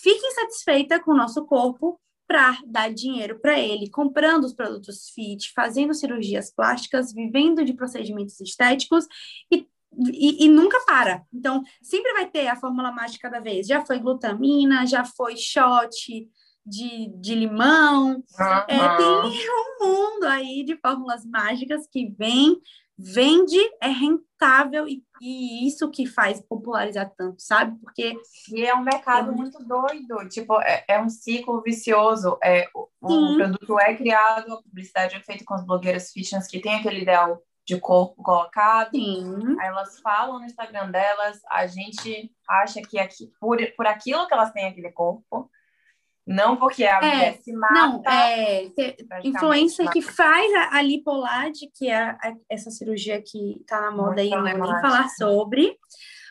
fique 0.03 0.27
insatisfeita 0.27 1.01
com 1.01 1.13
o 1.13 1.17
nosso 1.17 1.45
corpo 1.47 2.01
para 2.27 2.59
dar 2.67 2.93
dinheiro 2.93 3.39
para 3.39 3.59
ele, 3.59 3.91
comprando 3.91 4.45
os 4.45 4.55
produtos 4.55 5.11
fit, 5.11 5.53
fazendo 5.55 5.95
cirurgias 5.95 6.51
plásticas, 6.51 7.13
vivendo 7.13 7.65
de 7.65 7.75
procedimentos 7.75 8.41
estéticos 8.41 9.07
e, 9.53 9.67
e, 10.11 10.47
e, 10.47 10.49
nunca 10.49 10.81
para. 10.87 11.23
Então, 11.33 11.63
sempre 11.83 12.13
vai 12.15 12.29
ter 12.29 12.49
a 12.49 12.57
fórmula 12.57 12.91
mágica 12.91 13.31
cada 13.31 13.43
vez. 13.43 13.67
Já 13.67 13.85
foi 13.85 13.99
glutamina, 13.99 14.87
já 14.87 15.05
foi 15.05 15.37
shot 15.37 16.29
de, 16.65 17.09
de 17.21 17.35
limão. 17.35 18.15
Uhum. 18.15 18.65
É, 18.69 18.97
tem 18.97 19.51
um 19.51 19.87
mundo 19.87 20.25
aí 20.25 20.65
de 20.65 20.77
fórmulas 20.79 21.27
mágicas 21.27 21.87
que 21.87 22.09
vem 22.19 22.61
vende, 22.97 23.59
é 23.81 23.89
rentável 23.89 24.87
e, 24.87 25.03
e, 25.21 25.67
isso 25.67 25.91
que 25.91 26.07
faz 26.07 26.41
popularizar 26.41 27.13
tanto, 27.17 27.43
sabe? 27.43 27.79
Porque 27.81 28.17
e 28.53 28.65
é 28.65 28.75
um 28.75 28.83
mercado 28.83 29.33
é 29.33 29.35
muito 29.35 29.59
doido, 29.65 30.29
tipo 30.29 30.61
é, 30.61 30.85
é, 30.89 31.01
um 31.01 31.09
ciclo 31.09 31.61
vicioso. 31.63 32.39
É 32.43 32.69
o, 32.75 32.89
o, 33.01 33.37
produto 33.37 33.81
é 33.81 33.95
criado, 33.95 34.53
a 34.53 34.63
publicidade 34.63 35.17
é 35.17 35.21
feita 35.21 35.45
com 35.45 35.55
as 35.55 35.65
blogueiras 35.65 36.13
fitness 36.13 36.47
que 36.47 36.61
tem 36.61 36.77
aquele 36.77 37.03
ideal 37.03 37.43
de 37.67 37.81
corpo 37.81 38.23
colocado. 38.23 38.91
Sim. 38.91 39.57
Aí 39.59 39.69
elas 39.69 39.99
falam 40.01 40.39
no 40.39 40.45
Instagram 40.45 40.91
delas, 40.91 41.41
a 41.51 41.67
gente 41.67 42.31
acha 42.49 42.81
que 42.83 42.99
aqui, 42.99 43.33
por, 43.41 43.59
por 43.77 43.87
aquilo 43.87 44.27
que 44.27 44.35
elas 44.35 44.53
têm 44.53 44.67
aquele 44.67 44.93
corpo, 44.93 45.51
não 46.27 46.57
porque 46.57 46.85
a 46.85 47.05
É, 47.05 47.33
se 47.35 47.53
mata. 47.53 47.75
Não, 47.75 48.03
é 48.07 48.71
influencer 49.23 49.91
que 49.91 50.01
faz 50.01 50.53
a, 50.55 50.79
a 50.79 50.83
lipolade, 50.83 51.71
que 51.75 51.89
é 51.89 51.97
a- 52.03 52.35
essa 52.51 52.71
cirurgia 52.71 53.21
que 53.23 53.63
tá 53.67 53.81
na 53.81 53.91
moda 53.91 54.07
Muito 54.17 54.21
aí, 54.21 54.31
não 54.31 54.47
é 54.47 54.55
nem 54.55 54.81
falar 54.81 55.09
sobre, 55.11 55.77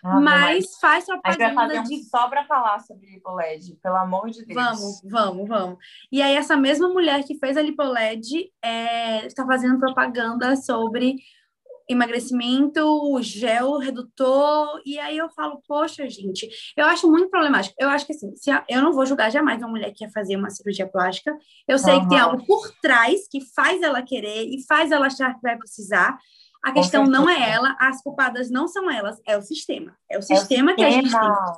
Ah, 0.04 0.20
mas 0.20 0.66
faz 0.82 1.08
A 1.10 1.14
gente 1.14 1.22
vai 1.22 1.34
fazer 1.34 1.44
propaganda 1.54 1.80
um 1.80 1.84
de 1.84 2.04
só 2.10 2.28
pra 2.28 2.44
falar 2.46 2.80
sobre 2.80 3.06
lipoled, 3.10 3.76
pelo 3.82 3.96
amor 3.96 4.30
de 4.30 4.46
Deus. 4.46 4.62
Vamos, 4.62 5.02
vamos, 5.06 5.48
vamos. 5.48 5.78
E 6.12 6.22
aí, 6.22 6.36
essa 6.36 6.58
mesma 6.58 6.90
mulher 6.90 7.24
que 7.24 7.36
fez 7.40 7.56
a 7.56 7.62
LipoLed 7.62 8.52
é, 8.62 9.26
está 9.26 9.46
fazendo 9.46 9.80
propaganda 9.80 10.56
sobre 10.58 11.16
emagrecimento, 11.94 13.20
gel 13.22 13.78
redutor. 13.78 14.82
E 14.86 15.00
aí 15.00 15.18
eu 15.18 15.30
falo, 15.30 15.62
poxa, 15.68 16.08
gente, 16.10 16.50
eu 16.76 16.86
acho 16.86 17.10
muito 17.10 17.30
problemático. 17.30 17.76
Eu 17.80 17.90
acho 17.90 18.06
que 18.06 18.14
assim, 18.14 18.36
se 18.36 18.52
a- 18.52 18.64
eu 18.70 18.82
não 18.82 18.92
vou 18.94 19.06
julgar 19.06 19.32
jamais 19.32 19.60
uma 19.62 19.70
mulher 19.70 19.92
que 19.92 20.00
quer 20.06 20.12
fazer 20.12 20.36
uma 20.36 20.50
cirurgia 20.50 20.88
plástica. 20.88 21.36
Eu 21.68 21.78
sei 21.80 22.00
que 22.00 22.10
tem 22.10 22.20
algo 22.20 22.46
por 22.46 22.72
trás 22.82 23.28
que 23.30 23.40
faz 23.54 23.82
ela 23.82 24.02
querer 24.02 24.44
e 24.46 24.64
faz 24.68 24.92
ela 24.92 25.08
achar 25.08 25.34
que 25.36 25.42
vai 25.42 25.58
precisar. 25.58 26.18
A 26.64 26.72
questão 26.72 27.06
não 27.06 27.30
é 27.30 27.50
ela, 27.52 27.76
as 27.80 28.02
culpadas 28.02 28.50
não 28.50 28.68
são 28.68 28.90
elas, 28.90 29.20
é 29.28 29.38
o 29.38 29.42
sistema. 29.42 29.96
É 30.10 30.16
o 30.16 30.18
É 30.18 30.20
o 30.20 30.22
sistema 30.22 30.74
que 30.76 30.84
a 30.84 30.90
gente 30.90 31.02
tem. 31.04 31.12
sistema 31.12 31.58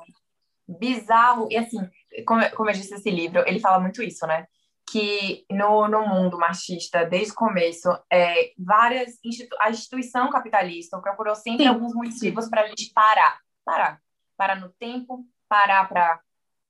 Bizarro. 0.68 1.46
E 1.50 1.56
assim, 1.56 1.78
como, 2.26 2.50
como 2.50 2.70
eu 2.70 2.74
disse 2.74 2.92
esse 2.94 3.10
livro, 3.10 3.42
ele 3.46 3.60
fala 3.60 3.78
muito 3.78 4.02
isso, 4.02 4.26
né? 4.26 4.46
Que 4.88 5.44
no, 5.50 5.88
no 5.88 6.06
mundo 6.06 6.38
machista, 6.38 7.04
desde 7.04 7.32
o 7.32 7.34
começo, 7.34 7.88
é, 8.10 8.52
várias 8.56 9.18
institu 9.24 9.56
a 9.60 9.70
instituição 9.70 10.30
capitalista 10.30 11.00
procurou 11.00 11.34
sempre 11.34 11.64
Sim. 11.64 11.68
alguns 11.68 11.92
motivos 11.92 12.48
para 12.48 12.62
a 12.62 12.66
gente 12.68 12.92
parar. 12.92 13.40
Parar. 13.64 14.00
Parar 14.36 14.60
no 14.60 14.68
tempo, 14.78 15.26
parar 15.48 15.88
para 15.88 16.20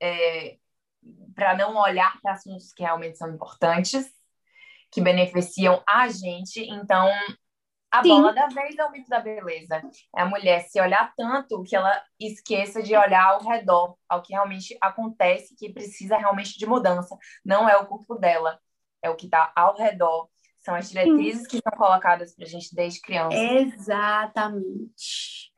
é, 0.00 0.56
para 1.34 1.56
não 1.56 1.76
olhar 1.76 2.18
para 2.20 2.32
assuntos 2.32 2.72
que 2.72 2.82
realmente 2.82 3.18
são 3.18 3.30
importantes, 3.30 4.10
que 4.90 5.00
beneficiam 5.00 5.82
a 5.86 6.08
gente. 6.08 6.60
Então, 6.60 7.08
a 7.90 8.02
Sim. 8.02 8.08
bola 8.08 8.32
da 8.32 8.46
vez 8.48 8.76
é 8.76 8.84
o 8.84 8.90
mito 8.90 9.08
da 9.08 9.20
beleza. 9.20 9.80
É 10.14 10.22
a 10.22 10.26
mulher 10.26 10.60
se 10.68 10.80
olhar 10.80 11.12
tanto 11.16 11.62
que 11.62 11.76
ela 11.76 12.02
esqueça 12.18 12.82
de 12.82 12.96
olhar 12.96 13.24
ao 13.24 13.42
redor, 13.42 13.96
ao 14.08 14.22
que 14.22 14.32
realmente 14.32 14.76
acontece, 14.80 15.54
que 15.56 15.72
precisa 15.72 16.16
realmente 16.16 16.58
de 16.58 16.66
mudança. 16.66 17.16
Não 17.44 17.68
é 17.68 17.76
o 17.76 17.86
corpo 17.86 18.16
dela, 18.16 18.58
é 19.02 19.08
o 19.08 19.14
que 19.14 19.26
está 19.26 19.52
ao 19.54 19.76
redor. 19.76 20.28
São 20.58 20.74
as 20.74 20.90
diretrizes 20.90 21.46
que 21.46 21.60
são 21.62 21.78
colocadas 21.78 22.34
para 22.34 22.44
a 22.44 22.48
gente 22.48 22.74
desde 22.74 23.00
criança. 23.00 23.36
Exatamente. 23.36 23.92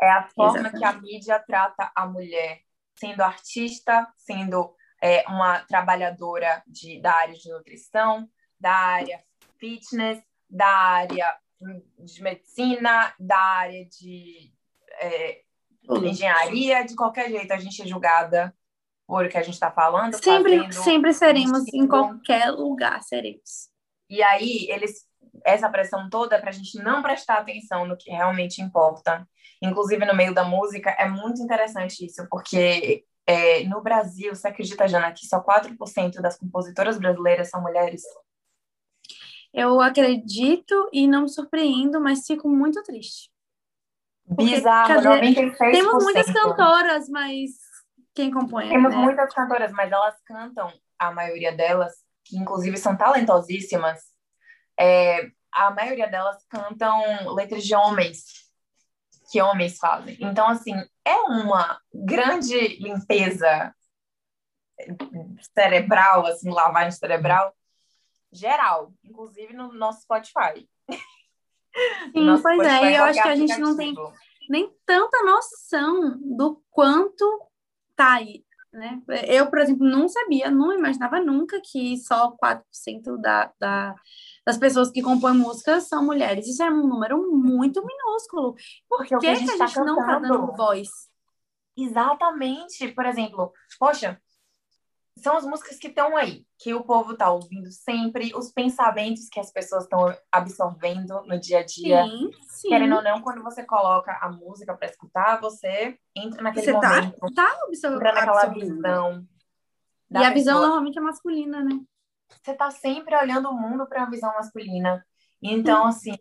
É 0.00 0.10
a 0.10 0.24
forma 0.28 0.58
Exatamente. 0.58 0.78
que 0.78 0.84
a 0.84 0.92
mídia 1.00 1.42
trata 1.46 1.90
a 1.94 2.06
mulher, 2.06 2.60
sendo 2.94 3.22
artista, 3.22 4.06
sendo 4.16 4.74
é, 5.02 5.24
uma 5.28 5.60
trabalhadora 5.60 6.62
de, 6.66 7.00
da 7.00 7.14
área 7.14 7.34
de 7.34 7.50
nutrição, 7.50 8.28
da 8.60 8.74
área 8.74 9.24
fitness, 9.58 10.22
da 10.48 10.68
área 10.68 11.34
de 11.98 12.22
medicina, 12.22 13.12
da 13.18 13.38
área 13.38 13.84
de 13.86 14.52
é, 15.00 15.42
engenharia, 16.02 16.84
de 16.84 16.94
qualquer 16.94 17.30
jeito 17.30 17.52
a 17.52 17.58
gente 17.58 17.82
é 17.82 17.86
julgada 17.86 18.54
por 19.06 19.24
o 19.24 19.28
que 19.28 19.38
a 19.38 19.42
gente 19.42 19.54
está 19.54 19.70
falando. 19.70 20.14
Sempre, 20.22 20.58
fazendo, 20.58 20.72
sempre 20.72 21.12
seremos, 21.12 21.66
em 21.72 21.86
qualquer 21.86 22.50
lugar 22.50 23.02
seremos. 23.02 23.70
E 24.08 24.22
aí, 24.22 24.66
eles, 24.70 25.06
essa 25.44 25.68
pressão 25.68 26.08
toda 26.10 26.36
é 26.36 26.40
para 26.40 26.50
a 26.50 26.52
gente 26.52 26.78
não 26.78 27.02
prestar 27.02 27.38
atenção 27.38 27.86
no 27.86 27.96
que 27.96 28.10
realmente 28.10 28.60
importa. 28.60 29.26
Inclusive, 29.62 30.04
no 30.04 30.14
meio 30.14 30.34
da 30.34 30.44
música, 30.44 30.90
é 30.90 31.08
muito 31.08 31.42
interessante 31.42 32.04
isso, 32.04 32.26
porque 32.30 33.04
é, 33.26 33.64
no 33.64 33.82
Brasil, 33.82 34.34
você 34.34 34.48
acredita, 34.48 34.86
Jana, 34.86 35.12
que 35.12 35.26
só 35.26 35.42
4% 35.42 36.20
das 36.20 36.38
compositoras 36.38 36.98
brasileiras 36.98 37.50
são 37.50 37.62
mulheres? 37.62 38.02
Eu 39.58 39.80
acredito 39.80 40.88
e 40.92 41.08
não 41.08 41.22
me 41.22 41.28
surpreendo, 41.28 42.00
mas 42.00 42.26
fico 42.26 42.48
muito 42.48 42.82
triste. 42.82 43.30
Porque, 44.26 44.56
Bizarro, 44.56 44.88
cadê- 44.88 45.08
96%. 45.08 45.72
Temos 45.72 46.04
muitas 46.04 46.26
cantoras, 46.30 47.08
mas 47.08 47.50
quem 48.14 48.30
compõe? 48.30 48.68
Temos 48.68 48.94
né? 48.94 49.00
muitas 49.00 49.32
cantoras, 49.34 49.72
mas 49.72 49.90
elas 49.90 50.14
cantam, 50.24 50.72
a 50.98 51.10
maioria 51.10 51.52
delas, 51.56 51.94
que 52.24 52.36
inclusive 52.36 52.76
são 52.76 52.96
talentosíssimas, 52.96 54.00
é, 54.78 55.30
a 55.52 55.70
maioria 55.70 56.06
delas 56.06 56.44
cantam 56.48 57.34
letras 57.34 57.64
de 57.64 57.74
homens, 57.74 58.24
que 59.30 59.40
homens 59.40 59.78
fazem. 59.78 60.16
Então, 60.20 60.48
assim, 60.48 60.74
é 61.04 61.14
uma 61.22 61.80
grande 61.92 62.76
limpeza 62.80 63.74
cerebral, 65.54 66.26
assim, 66.26 66.50
lavagem 66.50 66.92
cerebral 66.92 67.54
geral, 68.32 68.92
inclusive 69.04 69.52
no 69.52 69.72
nosso 69.72 70.02
Spotify. 70.02 70.68
Sim, 72.12 72.24
Nosso 72.24 72.42
pois 72.42 72.56
Spotify, 72.56 72.84
é, 72.84 72.92
e 72.92 72.96
eu 72.96 73.04
acho 73.04 73.22
que 73.22 73.28
a 73.28 73.36
gente 73.36 73.58
não 73.58 73.76
tem 73.76 73.94
nem 74.48 74.72
tanta 74.84 75.22
noção 75.22 76.18
do 76.18 76.62
quanto 76.70 77.24
tá 77.94 78.14
aí, 78.14 78.44
né? 78.72 79.00
Eu, 79.26 79.48
por 79.48 79.58
exemplo, 79.58 79.86
não 79.86 80.08
sabia, 80.08 80.50
não 80.50 80.72
imaginava 80.72 81.20
nunca 81.20 81.60
que 81.60 81.96
só 81.98 82.34
4% 82.36 83.20
da, 83.20 83.52
da, 83.60 83.94
das 84.44 84.56
pessoas 84.56 84.90
que 84.90 85.02
compõem 85.02 85.34
música 85.34 85.80
são 85.80 86.04
mulheres. 86.04 86.46
Isso 86.46 86.62
é 86.62 86.70
um 86.70 86.86
número 86.86 87.30
muito 87.30 87.84
minúsculo. 87.84 88.54
Por 88.88 88.98
Porque 88.98 89.08
que, 89.08 89.16
o 89.16 89.18
que 89.18 89.26
que 89.26 89.28
a 89.28 89.32
a 89.32 89.34
gente, 89.34 89.58
gente 89.58 89.74
tá 89.74 89.84
não 89.84 89.96
tá 89.96 90.18
dando 90.18 90.56
voz? 90.56 90.88
Exatamente. 91.76 92.88
Por 92.92 93.06
exemplo, 93.06 93.52
poxa, 93.78 94.20
são 95.18 95.36
as 95.36 95.44
músicas 95.44 95.78
que 95.78 95.88
estão 95.88 96.16
aí, 96.16 96.44
que 96.58 96.72
o 96.74 96.82
povo 96.84 97.16
tá 97.16 97.30
ouvindo 97.30 97.70
sempre, 97.70 98.32
os 98.34 98.50
pensamentos 98.52 99.28
que 99.28 99.38
as 99.40 99.50
pessoas 99.52 99.84
estão 99.84 100.14
absorvendo 100.30 101.22
no 101.24 101.38
dia 101.38 101.58
a 101.60 101.64
dia. 101.64 102.04
Sim, 102.04 102.30
sim. 102.48 102.68
Querendo 102.68 102.96
ou 102.96 103.02
não, 103.02 103.20
quando 103.22 103.42
você 103.42 103.64
coloca 103.64 104.16
a 104.20 104.30
música 104.30 104.76
para 104.76 104.88
escutar, 104.88 105.40
você 105.40 105.98
entra 106.14 106.42
naquele 106.42 106.66
Você 106.66 106.72
tá, 106.80 106.94
momento, 107.02 107.34
tá 107.34 107.58
absor- 107.66 107.92
entra 107.94 108.12
naquela 108.12 108.42
absorvendo. 108.42 108.74
visão. 108.76 109.28
E 110.10 110.16
a 110.24 110.30
visão 110.30 110.54
pessoa. 110.54 110.66
normalmente 110.66 110.98
é 110.98 111.02
masculina, 111.02 111.62
né? 111.62 111.80
Você 112.42 112.54
tá 112.54 112.70
sempre 112.70 113.14
olhando 113.16 113.48
o 113.50 113.54
mundo 113.54 113.86
para 113.86 114.00
uma 114.00 114.10
visão 114.10 114.32
masculina. 114.34 115.04
Então, 115.42 115.86
assim, 115.86 116.14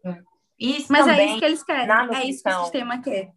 isso 0.60 0.92
Mas 0.92 1.08
é 1.08 1.12
também, 1.12 1.30
isso 1.30 1.40
que 1.40 1.46
eles 1.46 1.64
querem. 1.64 1.90
É 2.16 2.24
isso 2.26 2.44
que 2.44 2.50
o 2.50 2.62
sistema 2.64 3.02
quer. 3.02 3.32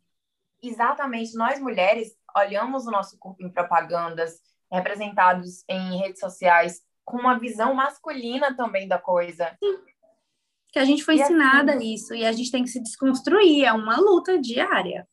exatamente, 0.62 1.34
nós 1.36 1.58
mulheres 1.60 2.12
olhamos 2.36 2.86
o 2.86 2.90
nosso 2.90 3.18
corpo 3.18 3.42
em 3.42 3.50
propagandas, 3.50 4.40
representados 4.70 5.64
em 5.68 5.98
redes 5.98 6.20
sociais, 6.20 6.82
com 7.04 7.16
uma 7.18 7.38
visão 7.38 7.74
masculina 7.74 8.54
também 8.56 8.86
da 8.86 8.98
coisa. 8.98 9.56
Que 10.72 10.78
a 10.78 10.84
gente 10.84 11.02
foi 11.04 11.16
E 11.16 11.22
assim- 11.22 11.34
ensinada 11.34 11.82
isso. 11.82 12.14
E 12.14 12.24
a 12.24 12.32
gente 12.32 12.50
tem 12.52 12.62
que 12.62 12.70
se 12.70 12.80
desconstruir. 12.80 13.64
É 13.64 13.72
uma 13.72 13.96
luta 13.96 14.38
diária. 14.38 15.08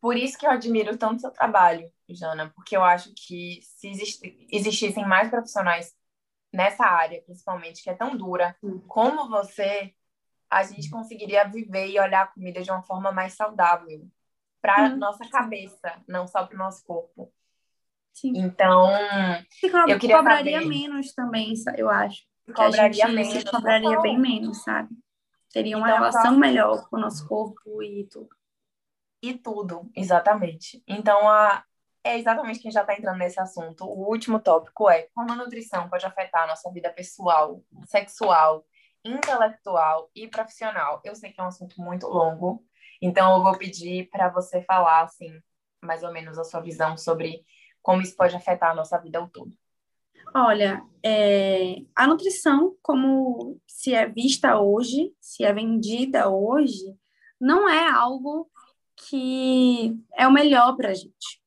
Por 0.00 0.16
isso 0.16 0.36
que 0.36 0.44
eu 0.46 0.50
admiro 0.50 0.96
tanto 0.98 1.20
seu 1.22 1.30
trabalho, 1.30 1.90
Jana, 2.10 2.50
porque 2.54 2.76
eu 2.76 2.82
acho 2.84 3.12
que 3.14 3.60
se 3.62 3.88
existi- 3.88 4.46
existissem 4.50 5.06
mais 5.06 5.30
profissionais 5.30 5.94
nessa 6.52 6.84
área, 6.84 7.22
principalmente, 7.22 7.82
que 7.82 7.88
é 7.90 7.94
tão 7.94 8.16
dura, 8.16 8.56
como 8.88 9.28
você, 9.28 9.94
a 10.50 10.62
gente 10.64 10.90
conseguiria 10.90 11.44
viver 11.44 11.88
e 11.88 12.00
olhar 12.00 12.22
a 12.22 12.26
comida 12.26 12.60
de 12.60 12.70
uma 12.70 12.82
forma 12.82 13.12
mais 13.12 13.34
saudável 13.34 14.06
para 14.60 14.88
Hum. 14.88 14.96
nossa 14.96 15.28
cabeça, 15.28 16.02
não 16.08 16.26
só 16.26 16.44
para 16.44 16.54
o 16.54 16.58
nosso 16.58 16.84
corpo. 16.84 17.32
Sim. 18.20 18.32
Então, 18.34 18.90
Eu 19.86 19.98
queria 19.98 20.16
cobraria 20.18 20.52
saber. 20.58 20.68
menos 20.68 21.12
também, 21.14 21.52
eu 21.76 21.88
acho. 21.88 22.22
Que 22.44 22.52
a 22.52 22.54
cobraria 22.54 23.06
gente 23.06 23.14
menos. 23.14 23.44
cobraria 23.44 24.00
bem 24.00 24.18
menos, 24.18 24.62
sabe? 24.62 24.88
Teria 25.52 25.76
uma 25.76 25.86
Então, 25.86 25.98
relação 25.98 26.36
melhor 26.38 26.88
com 26.88 26.96
o 26.96 27.00
nosso 27.00 27.26
corpo 27.28 27.82
e 27.82 28.06
tudo. 28.10 28.28
E 29.22 29.34
tudo, 29.34 29.90
exatamente. 29.96 30.82
Então, 30.86 31.28
a... 31.28 31.64
é 32.04 32.18
exatamente 32.18 32.60
quem 32.60 32.70
já 32.70 32.80
está 32.82 32.94
entrando 32.94 33.18
nesse 33.18 33.40
assunto. 33.40 33.84
O 33.84 34.08
último 34.08 34.40
tópico 34.40 34.88
é 34.88 35.08
como 35.14 35.32
a 35.32 35.36
nutrição 35.36 35.88
pode 35.88 36.06
afetar 36.06 36.44
a 36.44 36.46
nossa 36.46 36.70
vida 36.72 36.90
pessoal, 36.92 37.62
sexual, 37.86 38.64
intelectual 39.04 40.10
e 40.14 40.28
profissional. 40.28 41.00
Eu 41.04 41.14
sei 41.14 41.32
que 41.32 41.40
é 41.40 41.44
um 41.44 41.48
assunto 41.48 41.80
muito 41.80 42.06
longo, 42.06 42.64
então 43.02 43.36
eu 43.36 43.42
vou 43.42 43.56
pedir 43.58 44.08
para 44.10 44.28
você 44.28 44.62
falar, 44.62 45.02
assim, 45.02 45.30
mais 45.82 46.02
ou 46.02 46.12
menos 46.12 46.38
a 46.38 46.44
sua 46.44 46.60
visão 46.60 46.96
sobre 46.96 47.44
como 47.88 48.02
isso 48.02 48.14
pode 48.14 48.36
afetar 48.36 48.72
a 48.72 48.74
nossa 48.74 48.98
vida 48.98 49.18
ao 49.18 49.28
todo. 49.28 49.50
Olha, 50.34 50.84
é, 51.02 51.76
a 51.96 52.06
nutrição, 52.06 52.76
como 52.82 53.58
se 53.66 53.94
é 53.94 54.06
vista 54.06 54.60
hoje, 54.60 55.14
se 55.18 55.42
é 55.42 55.50
vendida 55.54 56.28
hoje, 56.28 56.94
não 57.40 57.66
é 57.66 57.88
algo 57.88 58.46
que 58.94 59.96
é 60.14 60.28
o 60.28 60.30
melhor 60.30 60.76
para 60.76 60.90
a 60.90 60.94
gente. 60.94 61.40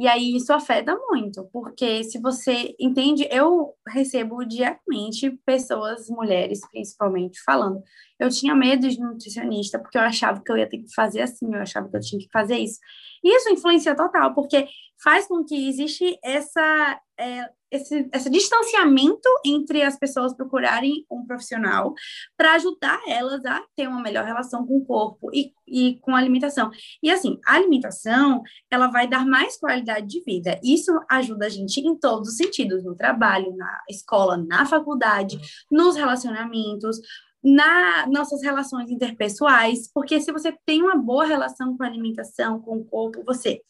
E 0.00 0.08
aí 0.08 0.34
isso 0.34 0.50
afeta 0.50 0.96
muito, 1.10 1.46
porque 1.52 2.02
se 2.04 2.18
você 2.18 2.74
entende, 2.80 3.28
eu 3.30 3.74
recebo 3.86 4.42
diariamente 4.46 5.30
pessoas, 5.44 6.08
mulheres 6.08 6.60
principalmente, 6.70 7.38
falando: 7.44 7.82
eu 8.18 8.30
tinha 8.30 8.54
medo 8.54 8.88
de 8.88 8.98
nutricionista, 8.98 9.78
porque 9.78 9.98
eu 9.98 10.02
achava 10.02 10.40
que 10.42 10.50
eu 10.50 10.56
ia 10.56 10.66
ter 10.66 10.78
que 10.78 10.94
fazer 10.94 11.20
assim, 11.20 11.54
eu 11.54 11.60
achava 11.60 11.86
que 11.90 11.96
eu 11.98 12.00
tinha 12.00 12.18
que 12.18 12.30
fazer 12.32 12.56
isso. 12.56 12.78
E 13.22 13.36
isso 13.36 13.50
influencia 13.50 13.94
total, 13.94 14.32
porque 14.34 14.66
faz 15.04 15.26
com 15.28 15.44
que 15.44 15.68
existe 15.68 16.18
essa, 16.24 16.98
é, 17.18 17.50
esse, 17.70 18.08
esse 18.12 18.30
distanciamento 18.30 19.28
entre 19.44 19.82
as 19.82 19.98
pessoas 19.98 20.34
procurarem 20.34 21.04
um 21.10 21.24
profissional 21.24 21.94
para 22.36 22.54
ajudar 22.54 23.00
elas 23.06 23.44
a 23.44 23.62
ter 23.76 23.88
uma 23.88 24.02
melhor 24.02 24.24
relação 24.24 24.66
com 24.66 24.78
o 24.78 24.84
corpo 24.84 25.30
e, 25.32 25.52
e 25.66 25.98
com 26.00 26.14
a 26.14 26.18
alimentação. 26.18 26.70
E 27.02 27.10
assim, 27.10 27.38
a 27.46 27.54
alimentação, 27.54 28.42
ela 28.70 28.88
vai 28.88 29.08
dar 29.08 29.24
mais 29.24 29.56
qualidade 29.56 30.06
de 30.06 30.22
vida. 30.22 30.58
Isso 30.62 30.92
ajuda 31.08 31.46
a 31.46 31.48
gente 31.48 31.80
em 31.80 31.96
todos 31.96 32.30
os 32.30 32.36
sentidos, 32.36 32.84
no 32.84 32.94
trabalho, 32.94 33.54
na 33.56 33.80
escola, 33.88 34.36
na 34.36 34.66
faculdade, 34.66 35.38
nos 35.70 35.96
relacionamentos, 35.96 36.98
na 37.42 38.06
nossas 38.06 38.42
relações 38.42 38.90
interpessoais, 38.90 39.90
porque 39.92 40.20
se 40.20 40.30
você 40.30 40.54
tem 40.66 40.82
uma 40.82 40.96
boa 40.96 41.24
relação 41.24 41.76
com 41.76 41.82
a 41.82 41.86
alimentação, 41.86 42.60
com 42.60 42.76
o 42.76 42.84
corpo, 42.84 43.24
você 43.24 43.62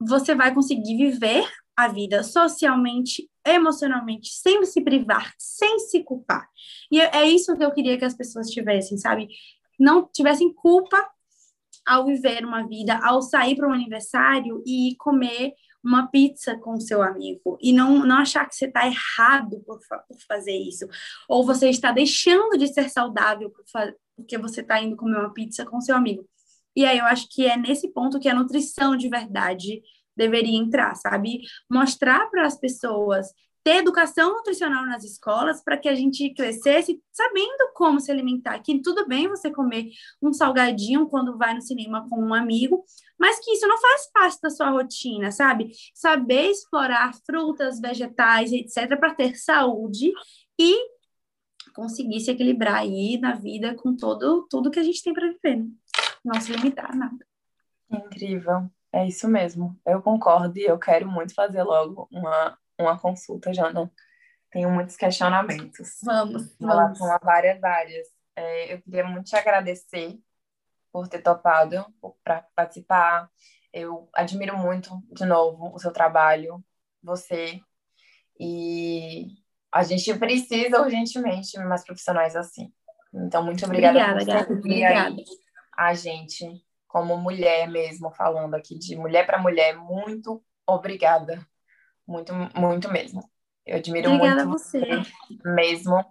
você 0.00 0.34
vai 0.34 0.54
conseguir 0.54 0.96
viver 0.96 1.44
a 1.78 1.86
vida 1.86 2.24
socialmente, 2.24 3.30
emocionalmente, 3.46 4.30
sem 4.30 4.64
se 4.64 4.80
privar, 4.80 5.32
sem 5.38 5.78
se 5.78 6.02
culpar. 6.02 6.48
E 6.90 7.00
é, 7.00 7.18
é 7.18 7.28
isso 7.28 7.56
que 7.56 7.64
eu 7.64 7.70
queria 7.70 7.96
que 7.96 8.04
as 8.04 8.14
pessoas 8.14 8.50
tivessem, 8.50 8.98
sabe? 8.98 9.28
Não 9.78 10.04
tivessem 10.12 10.52
culpa 10.52 11.08
ao 11.86 12.04
viver 12.04 12.44
uma 12.44 12.66
vida, 12.66 12.98
ao 13.00 13.22
sair 13.22 13.54
para 13.54 13.68
um 13.68 13.72
aniversário 13.72 14.60
e 14.66 14.96
comer 14.98 15.54
uma 15.82 16.08
pizza 16.08 16.58
com 16.58 16.80
seu 16.80 17.00
amigo 17.00 17.56
e 17.62 17.72
não, 17.72 18.04
não 18.04 18.16
achar 18.16 18.44
que 18.48 18.56
você 18.56 18.66
está 18.66 18.84
errado 18.84 19.62
por, 19.64 19.78
por 19.78 20.18
fazer 20.26 20.56
isso, 20.56 20.84
ou 21.28 21.46
você 21.46 21.70
está 21.70 21.92
deixando 21.92 22.58
de 22.58 22.66
ser 22.66 22.90
saudável 22.90 23.50
por 23.50 23.62
porque 24.16 24.36
você 24.36 24.62
está 24.62 24.82
indo 24.82 24.96
comer 24.96 25.16
uma 25.16 25.32
pizza 25.32 25.64
com 25.64 25.80
seu 25.80 25.94
amigo. 25.94 26.28
E 26.74 26.84
aí 26.84 26.98
eu 26.98 27.04
acho 27.04 27.28
que 27.30 27.46
é 27.46 27.56
nesse 27.56 27.92
ponto 27.92 28.18
que 28.18 28.28
a 28.28 28.34
nutrição 28.34 28.96
de 28.96 29.08
verdade 29.08 29.80
deveria 30.18 30.58
entrar, 30.58 30.94
sabe? 30.96 31.40
Mostrar 31.70 32.28
para 32.30 32.44
as 32.44 32.58
pessoas 32.58 33.28
ter 33.64 33.76
educação 33.76 34.34
nutricional 34.34 34.86
nas 34.86 35.04
escolas 35.04 35.62
para 35.62 35.76
que 35.76 35.88
a 35.88 35.94
gente 35.94 36.32
crescesse 36.32 37.02
sabendo 37.12 37.70
como 37.74 38.00
se 38.00 38.10
alimentar. 38.10 38.58
Que 38.60 38.80
tudo 38.80 39.06
bem 39.06 39.28
você 39.28 39.50
comer 39.50 39.90
um 40.22 40.32
salgadinho 40.32 41.06
quando 41.06 41.36
vai 41.36 41.54
no 41.54 41.60
cinema 41.60 42.08
com 42.08 42.18
um 42.18 42.32
amigo, 42.32 42.84
mas 43.18 43.38
que 43.40 43.52
isso 43.52 43.66
não 43.66 43.78
faz 43.78 44.10
parte 44.10 44.40
da 44.40 44.48
sua 44.48 44.70
rotina, 44.70 45.30
sabe? 45.30 45.70
Saber 45.92 46.50
explorar 46.50 47.12
frutas, 47.26 47.78
vegetais, 47.78 48.52
etc., 48.52 48.98
para 48.98 49.14
ter 49.14 49.36
saúde 49.36 50.12
e 50.58 50.76
conseguir 51.74 52.20
se 52.20 52.30
equilibrar 52.30 52.76
aí 52.76 53.18
na 53.18 53.34
vida 53.34 53.74
com 53.74 53.94
todo 53.94 54.46
tudo 54.48 54.70
que 54.70 54.80
a 54.80 54.82
gente 54.82 55.02
tem 55.02 55.12
para 55.12 55.28
viver, 55.28 55.56
né? 55.56 55.68
Não 56.24 56.40
se 56.40 56.52
limitar 56.52 56.90
a 56.90 56.96
nada. 56.96 57.26
Incrível. 57.90 58.70
É 58.92 59.06
isso 59.06 59.28
mesmo. 59.28 59.78
Eu 59.86 60.02
concordo 60.02 60.58
e 60.58 60.64
eu 60.64 60.78
quero 60.78 61.06
muito 61.06 61.34
fazer 61.34 61.62
logo 61.62 62.08
uma 62.10 62.56
uma 62.78 62.98
consulta, 62.98 63.52
Jana. 63.52 63.90
Tenho 64.50 64.70
muitos 64.70 64.96
questionamentos. 64.96 65.98
Vamos, 66.02 66.54
em 66.60 66.66
relação 66.66 67.12
a 67.12 67.18
várias 67.18 67.62
áreas. 67.62 68.06
É, 68.34 68.74
eu 68.74 68.80
queria 68.80 69.04
muito 69.04 69.26
te 69.26 69.36
agradecer 69.36 70.18
por 70.92 71.08
ter 71.08 71.20
topado 71.20 71.84
para 72.22 72.46
participar. 72.54 73.28
Eu 73.72 74.08
admiro 74.14 74.56
muito, 74.56 75.02
de 75.12 75.26
novo, 75.26 75.74
o 75.74 75.78
seu 75.78 75.92
trabalho, 75.92 76.64
você. 77.02 77.60
E 78.40 79.26
a 79.70 79.82
gente 79.82 80.16
precisa 80.18 80.80
urgentemente 80.80 81.58
de 81.58 81.64
mais 81.64 81.84
profissionais 81.84 82.34
assim. 82.36 82.72
Então, 83.12 83.44
muito 83.44 83.64
obrigada, 83.64 84.12
obrigada 84.12 84.46
por 84.46 84.58
obrigada. 84.58 85.16
a 85.76 85.94
gente, 85.94 86.64
como 86.88 87.16
mulher 87.16 87.68
mesmo, 87.68 88.10
falando 88.10 88.54
aqui 88.54 88.76
de 88.76 88.96
mulher 88.96 89.24
para 89.24 89.38
mulher, 89.38 89.76
muito 89.76 90.42
obrigada 90.66 91.46
muito, 92.08 92.32
muito 92.58 92.90
mesmo. 92.90 93.22
Eu 93.66 93.76
admiro 93.76 94.10
obrigada 94.10 94.46
muito 94.46 94.62
você. 94.62 94.80
você 94.80 95.12
mesmo. 95.44 96.02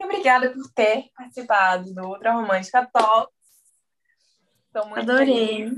E 0.00 0.04
obrigada 0.04 0.50
por 0.50 0.72
ter 0.72 1.10
participado 1.14 1.92
do 1.92 2.02
Ultra 2.08 2.32
Romântica 2.32 2.88
Talks. 2.90 3.34
Adorei. 4.96 5.70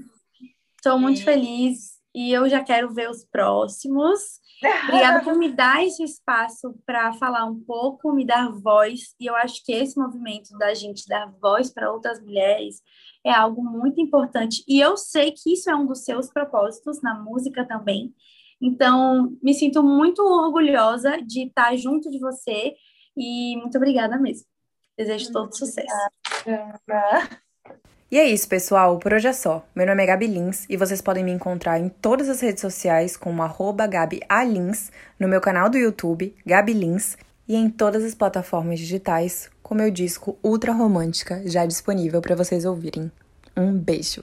Estou 0.76 1.00
muito 1.00 1.24
feliz 1.24 1.95
e 2.16 2.32
eu 2.32 2.48
já 2.48 2.64
quero 2.64 2.94
ver 2.94 3.10
os 3.10 3.26
próximos. 3.26 4.40
Obrigada 4.88 5.22
por 5.22 5.36
me 5.36 5.52
dar 5.52 5.84
esse 5.84 6.02
espaço 6.02 6.74
para 6.86 7.12
falar 7.12 7.44
um 7.44 7.60
pouco, 7.60 8.10
me 8.10 8.24
dar 8.24 8.50
voz. 8.50 9.14
E 9.20 9.26
eu 9.26 9.36
acho 9.36 9.62
que 9.62 9.70
esse 9.70 9.98
movimento 9.98 10.56
da 10.56 10.72
gente 10.72 11.06
dar 11.06 11.30
voz 11.42 11.70
para 11.70 11.92
outras 11.92 12.18
mulheres 12.18 12.80
é 13.22 13.30
algo 13.30 13.62
muito 13.62 14.00
importante. 14.00 14.64
E 14.66 14.80
eu 14.80 14.96
sei 14.96 15.30
que 15.30 15.52
isso 15.52 15.68
é 15.68 15.76
um 15.76 15.84
dos 15.84 16.04
seus 16.04 16.30
propósitos 16.30 17.02
na 17.02 17.14
música 17.14 17.66
também. 17.66 18.14
Então, 18.62 19.36
me 19.42 19.52
sinto 19.52 19.82
muito 19.82 20.22
orgulhosa 20.22 21.20
de 21.20 21.48
estar 21.48 21.76
junto 21.76 22.10
de 22.10 22.18
você 22.18 22.74
e 23.14 23.58
muito 23.58 23.76
obrigada 23.76 24.16
mesmo. 24.16 24.46
Desejo 24.96 25.30
todo 25.32 25.54
sucesso. 25.54 25.86
E 28.08 28.18
é 28.18 28.24
isso, 28.24 28.48
pessoal. 28.48 28.98
Por 29.00 29.12
hoje 29.12 29.26
é 29.26 29.32
só. 29.32 29.66
Meu 29.74 29.84
nome 29.84 30.00
é 30.00 30.06
Gabi 30.06 30.28
Lins 30.28 30.64
e 30.68 30.76
vocês 30.76 31.00
podem 31.00 31.24
me 31.24 31.32
encontrar 31.32 31.80
em 31.80 31.88
todas 31.88 32.28
as 32.28 32.40
redes 32.40 32.60
sociais 32.60 33.16
como 33.16 33.42
arroba 33.42 33.84
Gabi 33.86 34.20
Alins, 34.28 34.92
no 35.18 35.26
meu 35.26 35.40
canal 35.40 35.68
do 35.68 35.76
YouTube, 35.76 36.32
Gabi 36.46 36.72
Lins, 36.72 37.16
e 37.48 37.56
em 37.56 37.68
todas 37.68 38.04
as 38.04 38.14
plataformas 38.14 38.78
digitais 38.78 39.50
com 39.60 39.74
meu 39.74 39.90
disco 39.90 40.38
Ultra 40.42 40.72
Romântica 40.72 41.42
já 41.46 41.66
disponível 41.66 42.20
para 42.20 42.36
vocês 42.36 42.64
ouvirem. 42.64 43.10
Um 43.56 43.76
beijo! 43.76 44.22